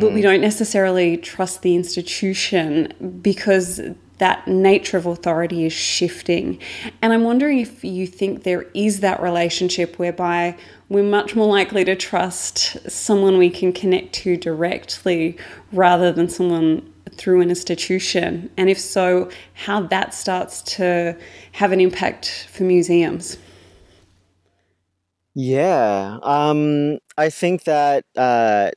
[0.00, 3.80] but we don't necessarily trust the institution because
[4.18, 6.58] that nature of authority is shifting.
[7.00, 10.56] And I'm wondering if you think there is that relationship whereby
[10.88, 15.38] we're much more likely to trust someone we can connect to directly
[15.72, 18.50] rather than someone through an institution.
[18.56, 21.16] And if so, how that starts to
[21.52, 23.38] have an impact for museums.
[25.34, 28.70] Yeah, um, I think that uh,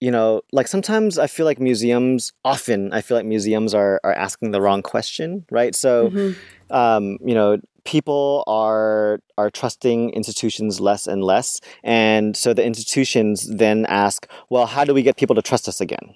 [0.00, 2.32] you know, like sometimes I feel like museums.
[2.44, 5.74] Often, I feel like museums are are asking the wrong question, right?
[5.74, 6.74] So, Mm-hmm.
[6.74, 13.48] um, you know, people are are trusting institutions less and less, and so the institutions
[13.48, 16.14] then ask, well, how do we get people to trust us again,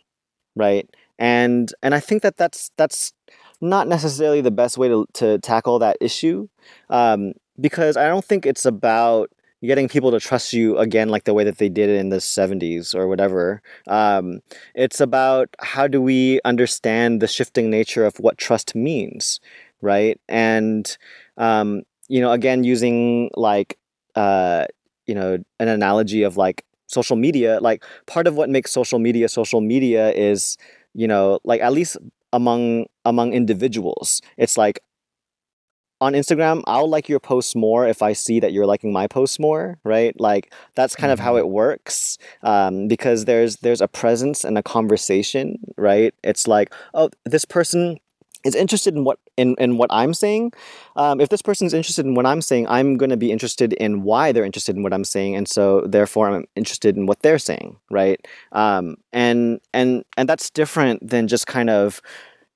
[0.57, 0.91] right?
[1.19, 3.13] And and I think that that's that's
[3.61, 6.49] not necessarily the best way to to tackle that issue,
[6.91, 9.31] um, because I don't think it's about
[9.65, 12.95] getting people to trust you again like the way that they did in the 70s
[12.95, 13.63] or whatever.
[13.89, 14.41] Um,
[14.75, 19.41] it's about how do we understand the shifting nature of what trust means
[19.83, 20.21] right?
[20.29, 20.97] And
[21.37, 23.79] um, you know again using like
[24.15, 24.67] uh,
[25.07, 29.29] you know an analogy of like social media like part of what makes social media
[29.29, 30.57] social media is
[30.97, 31.97] you know like at least
[32.33, 34.81] among among individuals it's like
[36.01, 39.39] on Instagram, I'll like your posts more if I see that you're liking my posts
[39.39, 40.19] more, right?
[40.21, 44.63] Like that's kind of how it works, um, because there's there's a presence and a
[44.63, 46.13] conversation, right?
[46.23, 47.99] It's like, oh, this person
[48.47, 50.53] is interested in what in, in what I'm saying.
[50.97, 54.03] Um, if this person's interested in what I'm saying, I'm going to be interested in
[54.03, 57.39] why they're interested in what I'm saying, and so therefore I'm interested in what they're
[57.39, 58.21] saying, right?
[58.53, 62.01] Um, and and and that's different than just kind of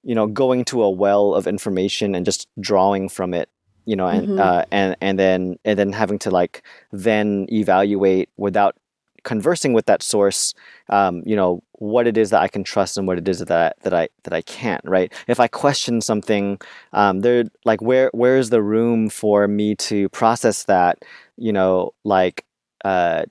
[0.03, 3.49] you know going to a well of information and just drawing from it
[3.85, 4.39] you know and Mhm.
[4.41, 6.63] uh, and and then and then having to like
[6.93, 8.77] then evaluate without
[9.25, 10.55] conversing with that source
[10.89, 13.51] um, you know what it is that I can trust and what it is that
[13.51, 15.13] I, that I that I can't right?
[15.27, 16.61] If I question something
[16.93, 20.99] um, there like where where's the room for me to process that
[21.37, 22.45] you know like
[22.85, 23.25] uh,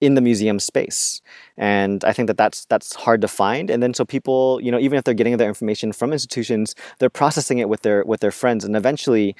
[0.00, 1.20] in the museum space?
[1.58, 3.70] And i think that that's that's hard to find.
[3.70, 7.10] And then so people you know even if they're getting their information from institutions they're
[7.10, 8.64] processing it with their with their friends.
[8.64, 9.36] And eventually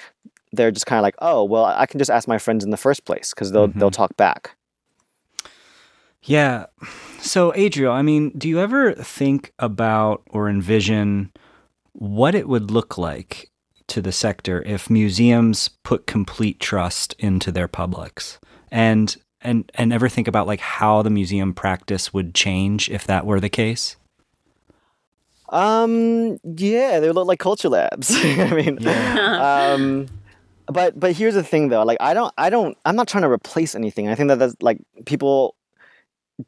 [0.53, 2.77] they're just kind of like oh well i can just ask my friends in the
[2.77, 4.57] first place because they'll they'll talk back
[6.23, 6.66] Yeah.
[7.21, 11.33] So, Adriel, I mean, do you ever think about or envision
[11.93, 13.51] what it would look like
[13.89, 18.39] to the sector if museums put complete trust into their publics?
[18.71, 23.27] And and and ever think about like how the museum practice would change if that
[23.27, 23.97] were the case?
[25.51, 30.07] um yeah they would look like culture labs i mean um
[30.66, 33.31] but but here's the thing though like i don't i don't i'm not trying to
[33.31, 35.57] replace anything i think that that's like people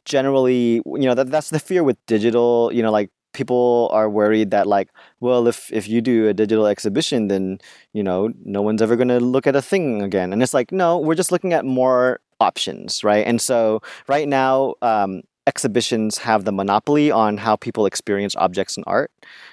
[0.05, 4.51] generally you know that that's the fear with digital you know like people are worried
[4.51, 4.88] that like
[5.20, 7.59] well if if you do a digital exhibition then
[7.93, 10.32] you know no one's ever going to look at a thing again.
[10.32, 13.26] And it's like no we're just looking at more options right?
[13.26, 18.84] And so right now um, exhibitions have the monopoly on how people experience objects and
[18.86, 19.11] art.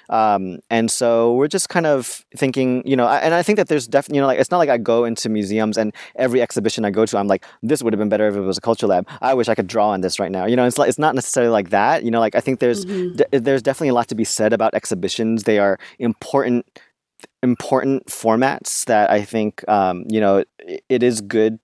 [0.08, 3.68] Um, and so we're just kind of thinking you know I- and i think that
[3.68, 6.84] there's definitely you know like it's not like i go into museums and every exhibition
[6.84, 8.86] i go to i'm like this would have been better if it was a culture
[8.86, 9.06] lab.
[9.20, 10.46] I wish i could draw on this right now.
[10.46, 12.84] You know it's like it's not necessarily like that you know like i think there's
[12.84, 15.44] de- there's definitely a lot to be said about exhibitions.
[15.44, 16.66] They are important
[17.42, 21.58] important formats that i think um, you know it, it is good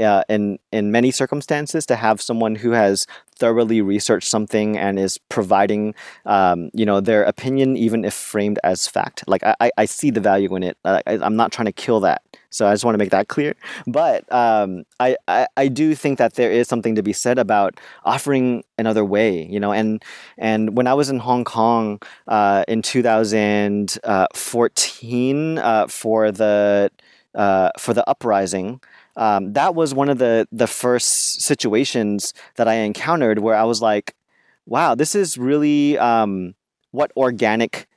[0.00, 5.18] uh, in in many circumstances to have someone who has thoroughly researched something and is
[5.28, 5.94] providing
[6.26, 9.24] um, you know their opinion even if framed as fact.
[9.26, 10.76] Like i, I- see the value in it.
[10.84, 12.22] I, i'm not trying to kill that.
[12.50, 13.54] So i just want to make that clear.
[13.86, 17.78] But um, I, I i do think that there is something to be said about
[18.04, 19.72] offering another way you know?
[19.72, 20.02] And
[20.38, 26.90] and when i was in hong kong uh, in 2014 uh, for the
[27.34, 28.80] uh, for the uprising
[29.16, 33.82] um, that was one of the the first situations that I encountered where I was
[33.82, 34.14] like,
[34.66, 36.54] wow, this is really um,
[36.92, 37.88] what organic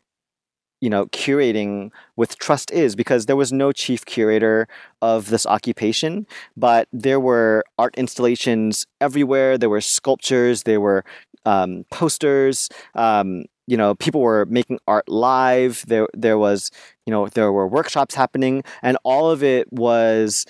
[0.81, 4.67] you know curating with trust is because there was no chief curator
[5.01, 9.57] of this occupation but there were art installations everywhere.
[9.57, 10.63] There were sculptures.
[10.63, 11.03] There were
[11.45, 12.69] um, posters.
[12.93, 15.83] Um, you know people were making art live.
[15.87, 16.71] There there was
[17.05, 20.45] you know there were workshops happening and all of it was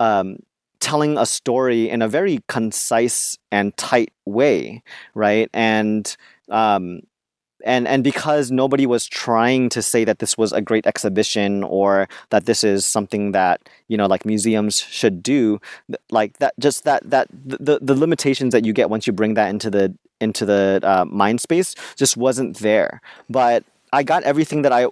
[0.00, 0.38] um,
[0.80, 4.82] telling a story in a very concise and tight way,
[5.14, 5.48] right?
[5.54, 6.16] And
[6.48, 7.02] um,
[7.64, 12.08] and and because nobody was trying to say that this was a great exhibition or
[12.30, 15.60] that this is something that you know like museums should do,
[16.10, 19.50] like that just that that the the limitations that you get once you bring that
[19.50, 23.00] into the into the uh, mind space just wasn't there.
[23.28, 24.86] But I got everything that I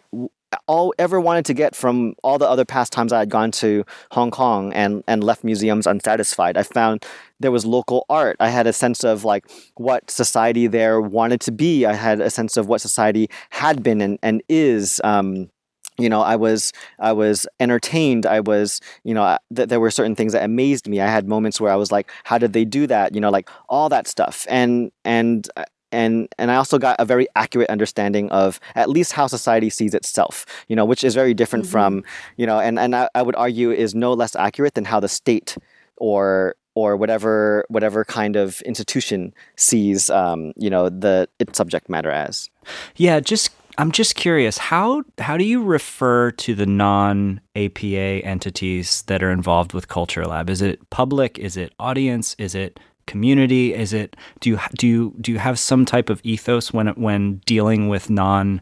[0.67, 3.85] all ever wanted to get from all the other past times I had gone to
[4.13, 6.57] Hong Kong and and left museums unsatisfied.
[6.57, 7.05] I found
[7.41, 8.37] there was local art.
[8.41, 9.45] I had a sense of like
[9.77, 11.87] what society there wanted to be.
[11.87, 15.01] I had a sense of what society had been and, and is.
[15.05, 15.51] Um,
[15.99, 18.25] you know, I was I was entertained.
[18.25, 21.01] I was, you know, uh, th- there were certain things that amazed me.
[21.01, 23.15] I had moments where I was like, how did they do that?
[23.15, 24.47] You know, like all that stuff.
[24.49, 29.13] And and uh, and and I also got a very accurate understanding of at least
[29.13, 32.05] how society sees itself, you know, which is very different from,
[32.37, 35.09] you know, and and I, I would argue is no less accurate than how the
[35.09, 35.57] state
[35.97, 42.11] or or whatever whatever kind of institution sees, um, you know, the its subject matter
[42.11, 42.49] as.
[42.97, 49.03] Yeah, just I'm just curious how how do you refer to the non APA entities
[49.03, 50.51] that are involved with Culture Lab?
[50.51, 51.39] Is it public?
[51.39, 52.35] Is it audience?
[52.39, 53.75] Is it community?
[53.75, 57.41] Is it do you do you do you have some type of ethos when when
[57.47, 58.61] dealing with non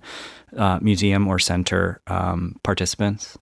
[0.57, 3.37] uh, museum or center um, participants?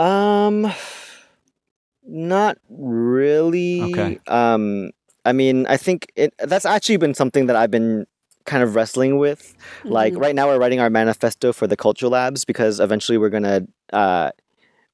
[0.00, 0.72] Um,
[2.04, 3.82] not really.
[3.82, 4.18] Okay.
[4.26, 4.90] Um,
[5.24, 8.06] I mean, I think it that's actually been something that I've been
[8.44, 9.54] kind of wrestling with.
[9.84, 13.66] Like right now, we're writing our manifesto for the culture labs because eventually we're gonna.
[13.92, 14.30] Uh,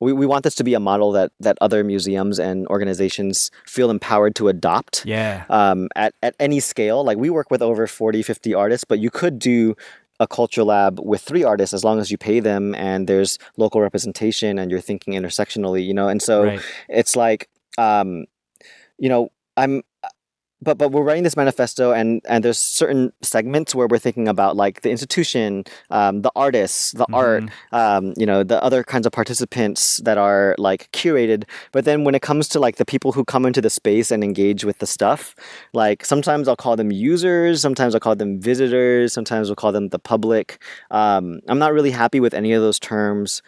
[0.01, 3.91] we, we want this to be a model that, that other museums and organizations feel
[3.91, 5.45] empowered to adopt Yeah.
[5.51, 7.03] um, at, at any scale.
[7.05, 9.75] Like we work with over 40, 50 artists, but you could do
[10.21, 13.81] a culture lab with three artists as long as you pay them and there's local
[13.81, 16.09] representation and you're thinking intersectionally, you know?
[16.09, 16.61] And so Right.
[16.89, 18.27] it's like, um,
[18.99, 19.83] you know, I'm,
[20.61, 24.57] but but we're writing this manifesto and and there's certain segments where we're thinking about
[24.57, 29.13] like the institution, um, the artists, the art, um, you know, the other kinds of
[29.13, 31.45] participants that are like curated.
[31.73, 34.25] But then when it comes to like the people who come into the space and
[34.25, 35.37] engage with the stuff,
[35.73, 39.91] like sometimes I'll call them users, sometimes I'll call them visitors, sometimes we'll call them
[39.91, 40.63] the public.
[40.91, 43.43] Um, I'm not really happy with any of those terms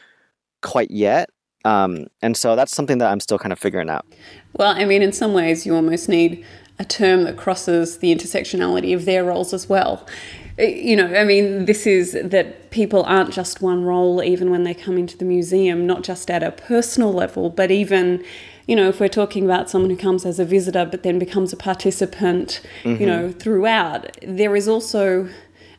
[0.62, 1.30] quite yet.
[1.64, 4.06] Um, and so that's something that I'm still kind of figuring out.
[4.54, 6.44] Well, I mean, in some ways, you almost need
[6.80, 10.06] a term that crosses the intersectionality of their roles as well.
[10.58, 12.06] Uh, You know, I mean, this is
[12.36, 16.30] that people aren't just one role, even when they come into the museum, not just
[16.30, 18.24] at a personal level, but even,
[18.66, 21.52] you know, if we're talking about someone who comes as a visitor but then becomes
[21.52, 22.60] a participant,
[23.00, 25.28] you know, throughout, there is also.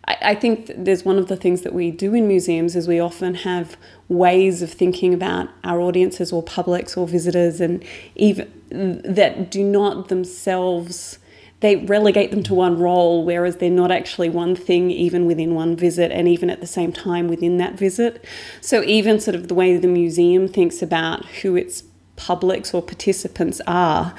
[0.07, 2.99] I I think there's one of the things that we do in museums is we
[2.99, 3.67] often have
[4.07, 7.83] ways of thinking about our audiences or publics or visitors and
[8.15, 11.17] even that do not themselves
[11.59, 15.75] they relegate them to one role whereas they're not actually one thing even within one
[15.75, 18.25] visit and even at the same time within that visit
[18.61, 21.83] so even sort of the way the museum thinks about who its
[22.15, 24.13] publics or participants are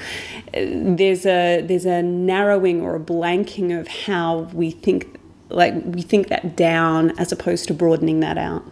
[0.53, 5.19] there's a there's a narrowing or a blanking of how we think
[5.51, 8.65] like we think that down as opposed to broadening that out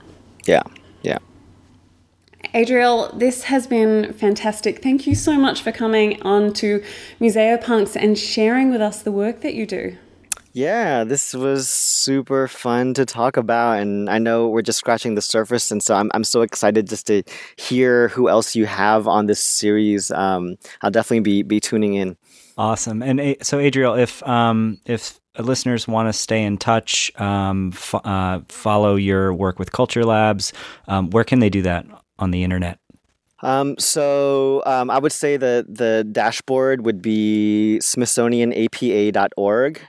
[0.47, 0.63] Yeah,
[1.03, 1.19] yeah.
[2.53, 4.83] Adriel, this has been fantastic.
[4.83, 6.83] Thank you so much for coming on to
[7.21, 9.97] Museopunks and sharing with us the work that you do.
[10.53, 15.23] Yeah, this was super fun to talk about, and I know we're just scratching the
[15.23, 17.23] surface, and so I'm I'm so excited just to
[17.57, 20.11] hear who else you have on this series.
[20.11, 22.17] Um, I'll definitely be be tuning in.
[22.59, 23.01] Awesome.
[23.01, 28.41] And so, Adriel, if um, if listeners want to stay in touch, um, fo- uh,
[28.49, 30.53] follow your work with Culture Labs,
[30.89, 31.87] um, where can they do that
[32.21, 32.79] on the internet?
[33.43, 39.81] Um, so um, I would say the the dashboard would be SmithsonianAPA.org,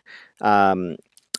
[0.42, 0.96] um,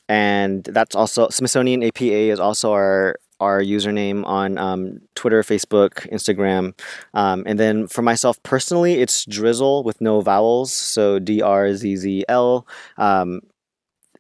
[0.08, 6.78] and that's also Smithsonian APA is also our our username on um, Twitter, Facebook, Instagram,
[7.14, 11.96] um, and then for myself personally, it's Drizzle with no vowels, so D R Z
[11.96, 12.66] Z L.
[12.98, 13.40] Um,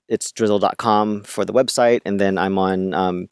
[0.08, 3.28] it's drizzle.com for the website, and then I'm on.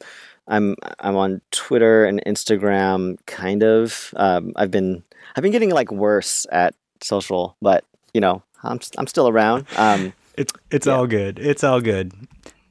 [0.51, 4.13] I'm I'm on Twitter and Instagram, kind of.
[4.17, 5.01] Um, I've been
[5.35, 9.65] I've been getting like worse at social, but you know I'm I'm still around.
[9.77, 11.39] Um, It's it's all good.
[11.39, 12.13] It's all good.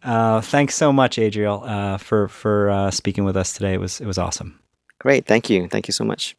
[0.02, 3.74] Uh, thanks so much, Adriel, uh, for for uh, speaking with us today.
[3.74, 4.58] It was it was awesome.
[4.98, 6.34] great, thank you, thank you so much.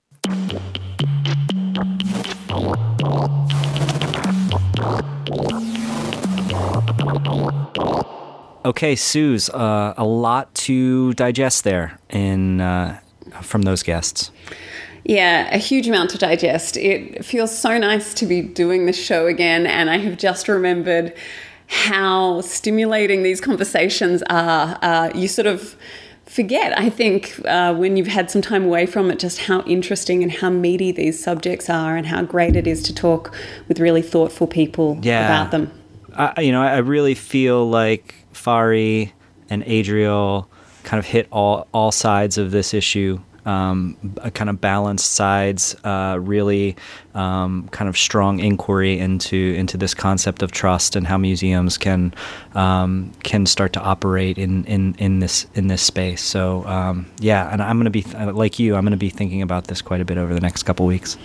[8.63, 12.99] Okay, Suse, uh, a lot to digest there in uh,
[13.41, 14.31] from those guests.
[15.03, 16.77] Yeah, a huge amount to digest.
[16.77, 21.13] It feels so nice to be doing this show again, and I have just remembered
[21.67, 24.77] how stimulating these conversations are.
[24.83, 25.75] Uh, you sort of
[26.27, 30.21] forget, I think, uh, when you've had some time away from it, just how interesting
[30.21, 33.33] and how meaty these subjects are, and how great it is to talk
[33.67, 35.25] with really thoughtful people Yeah.
[35.25, 35.71] about them.
[36.15, 39.11] I, you know, I really feel like Fari
[39.49, 40.49] and Adriel
[40.83, 43.97] kind of hit all all sides of this issue um,
[44.33, 46.75] kind of balanced sides, uh, really
[47.15, 52.13] um, kind of strong inquiry into into this concept of trust and how museums can
[52.55, 56.21] um, can start to operate in, in, in this in this space.
[56.23, 58.75] So um, yeah, and I'm going to be like you.
[58.75, 61.17] I'm going to be thinking about this quite a bit over the next couple weeks.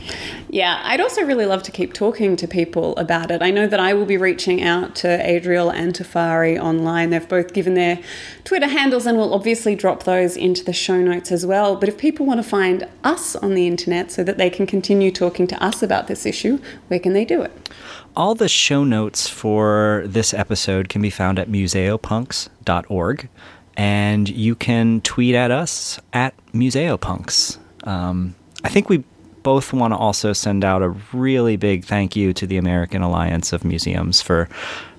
[0.49, 3.43] Yeah, I'd also really love to keep talking to people about it.
[3.43, 7.11] I know that I will be reaching out to Adriel and Tafari online.
[7.11, 8.01] They've both given their
[8.45, 11.77] Twitter handles, and we'll obviously drop those into the show notes as well.
[11.77, 15.11] But if people want to find us on the internet so that they can continue
[15.11, 16.59] talking to us about this issue,
[16.89, 17.71] where can they do it?
[18.15, 23.29] All the show notes for this episode can be found at museopunks.org,
[23.77, 27.59] and you can tweet at us at museopunks.
[27.85, 28.35] Um,
[28.65, 29.05] I think we
[29.43, 33.53] both want to also send out a really big thank you to the American Alliance
[33.53, 34.49] of Museums for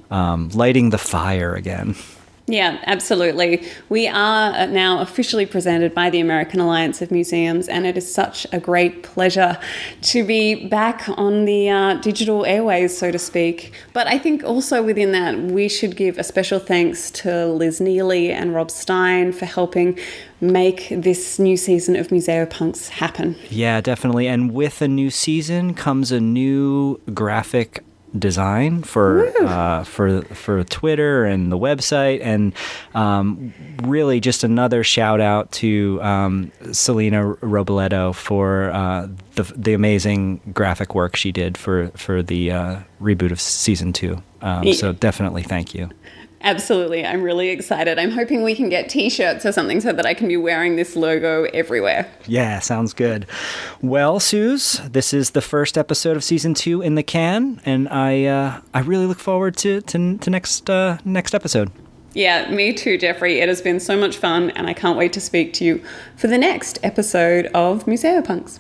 [0.09, 1.95] um, lighting the fire again.
[2.49, 3.67] Yeah, absolutely.
[3.89, 8.47] We are now officially presented by the American Alliance of Museums, and it is such
[8.53, 9.59] a great pleasure
[10.03, 13.73] to be back on the uh, digital airways, so to speak.
[13.91, 18.31] But I think also within that, we should give a special thanks to Liz Neely
[18.31, 19.99] and Rob Stein for helping
[20.39, 23.35] make this new season of Museopunks happen.
[23.49, 24.27] Yeah, definitely.
[24.27, 27.83] And with a new season comes a new graphic
[28.19, 32.53] design for uh, for for Twitter and the website, and
[32.93, 33.53] um,
[33.83, 40.95] really just another shout out to um, Selena Robledo for uh, the the amazing graphic
[40.95, 44.21] work she did for for the uh, reboot of season two.
[44.41, 45.89] Um, so definitely thank you.
[46.41, 47.05] Absolutely.
[47.05, 47.97] I'm really excited.
[47.97, 50.75] I'm hoping we can get t shirts or something so that I can be wearing
[50.75, 52.09] this logo everywhere.
[52.25, 53.25] Yeah, sounds good.
[53.81, 58.25] Well, Suse, this is the first episode of season two in the can, and I
[58.25, 61.71] uh, I really look forward to to, to next uh, next episode.
[62.13, 63.39] Yeah, me too, Jeffrey.
[63.39, 65.83] It has been so much fun, and I can't wait to speak to you
[66.15, 68.59] for the next episode of Museopunks.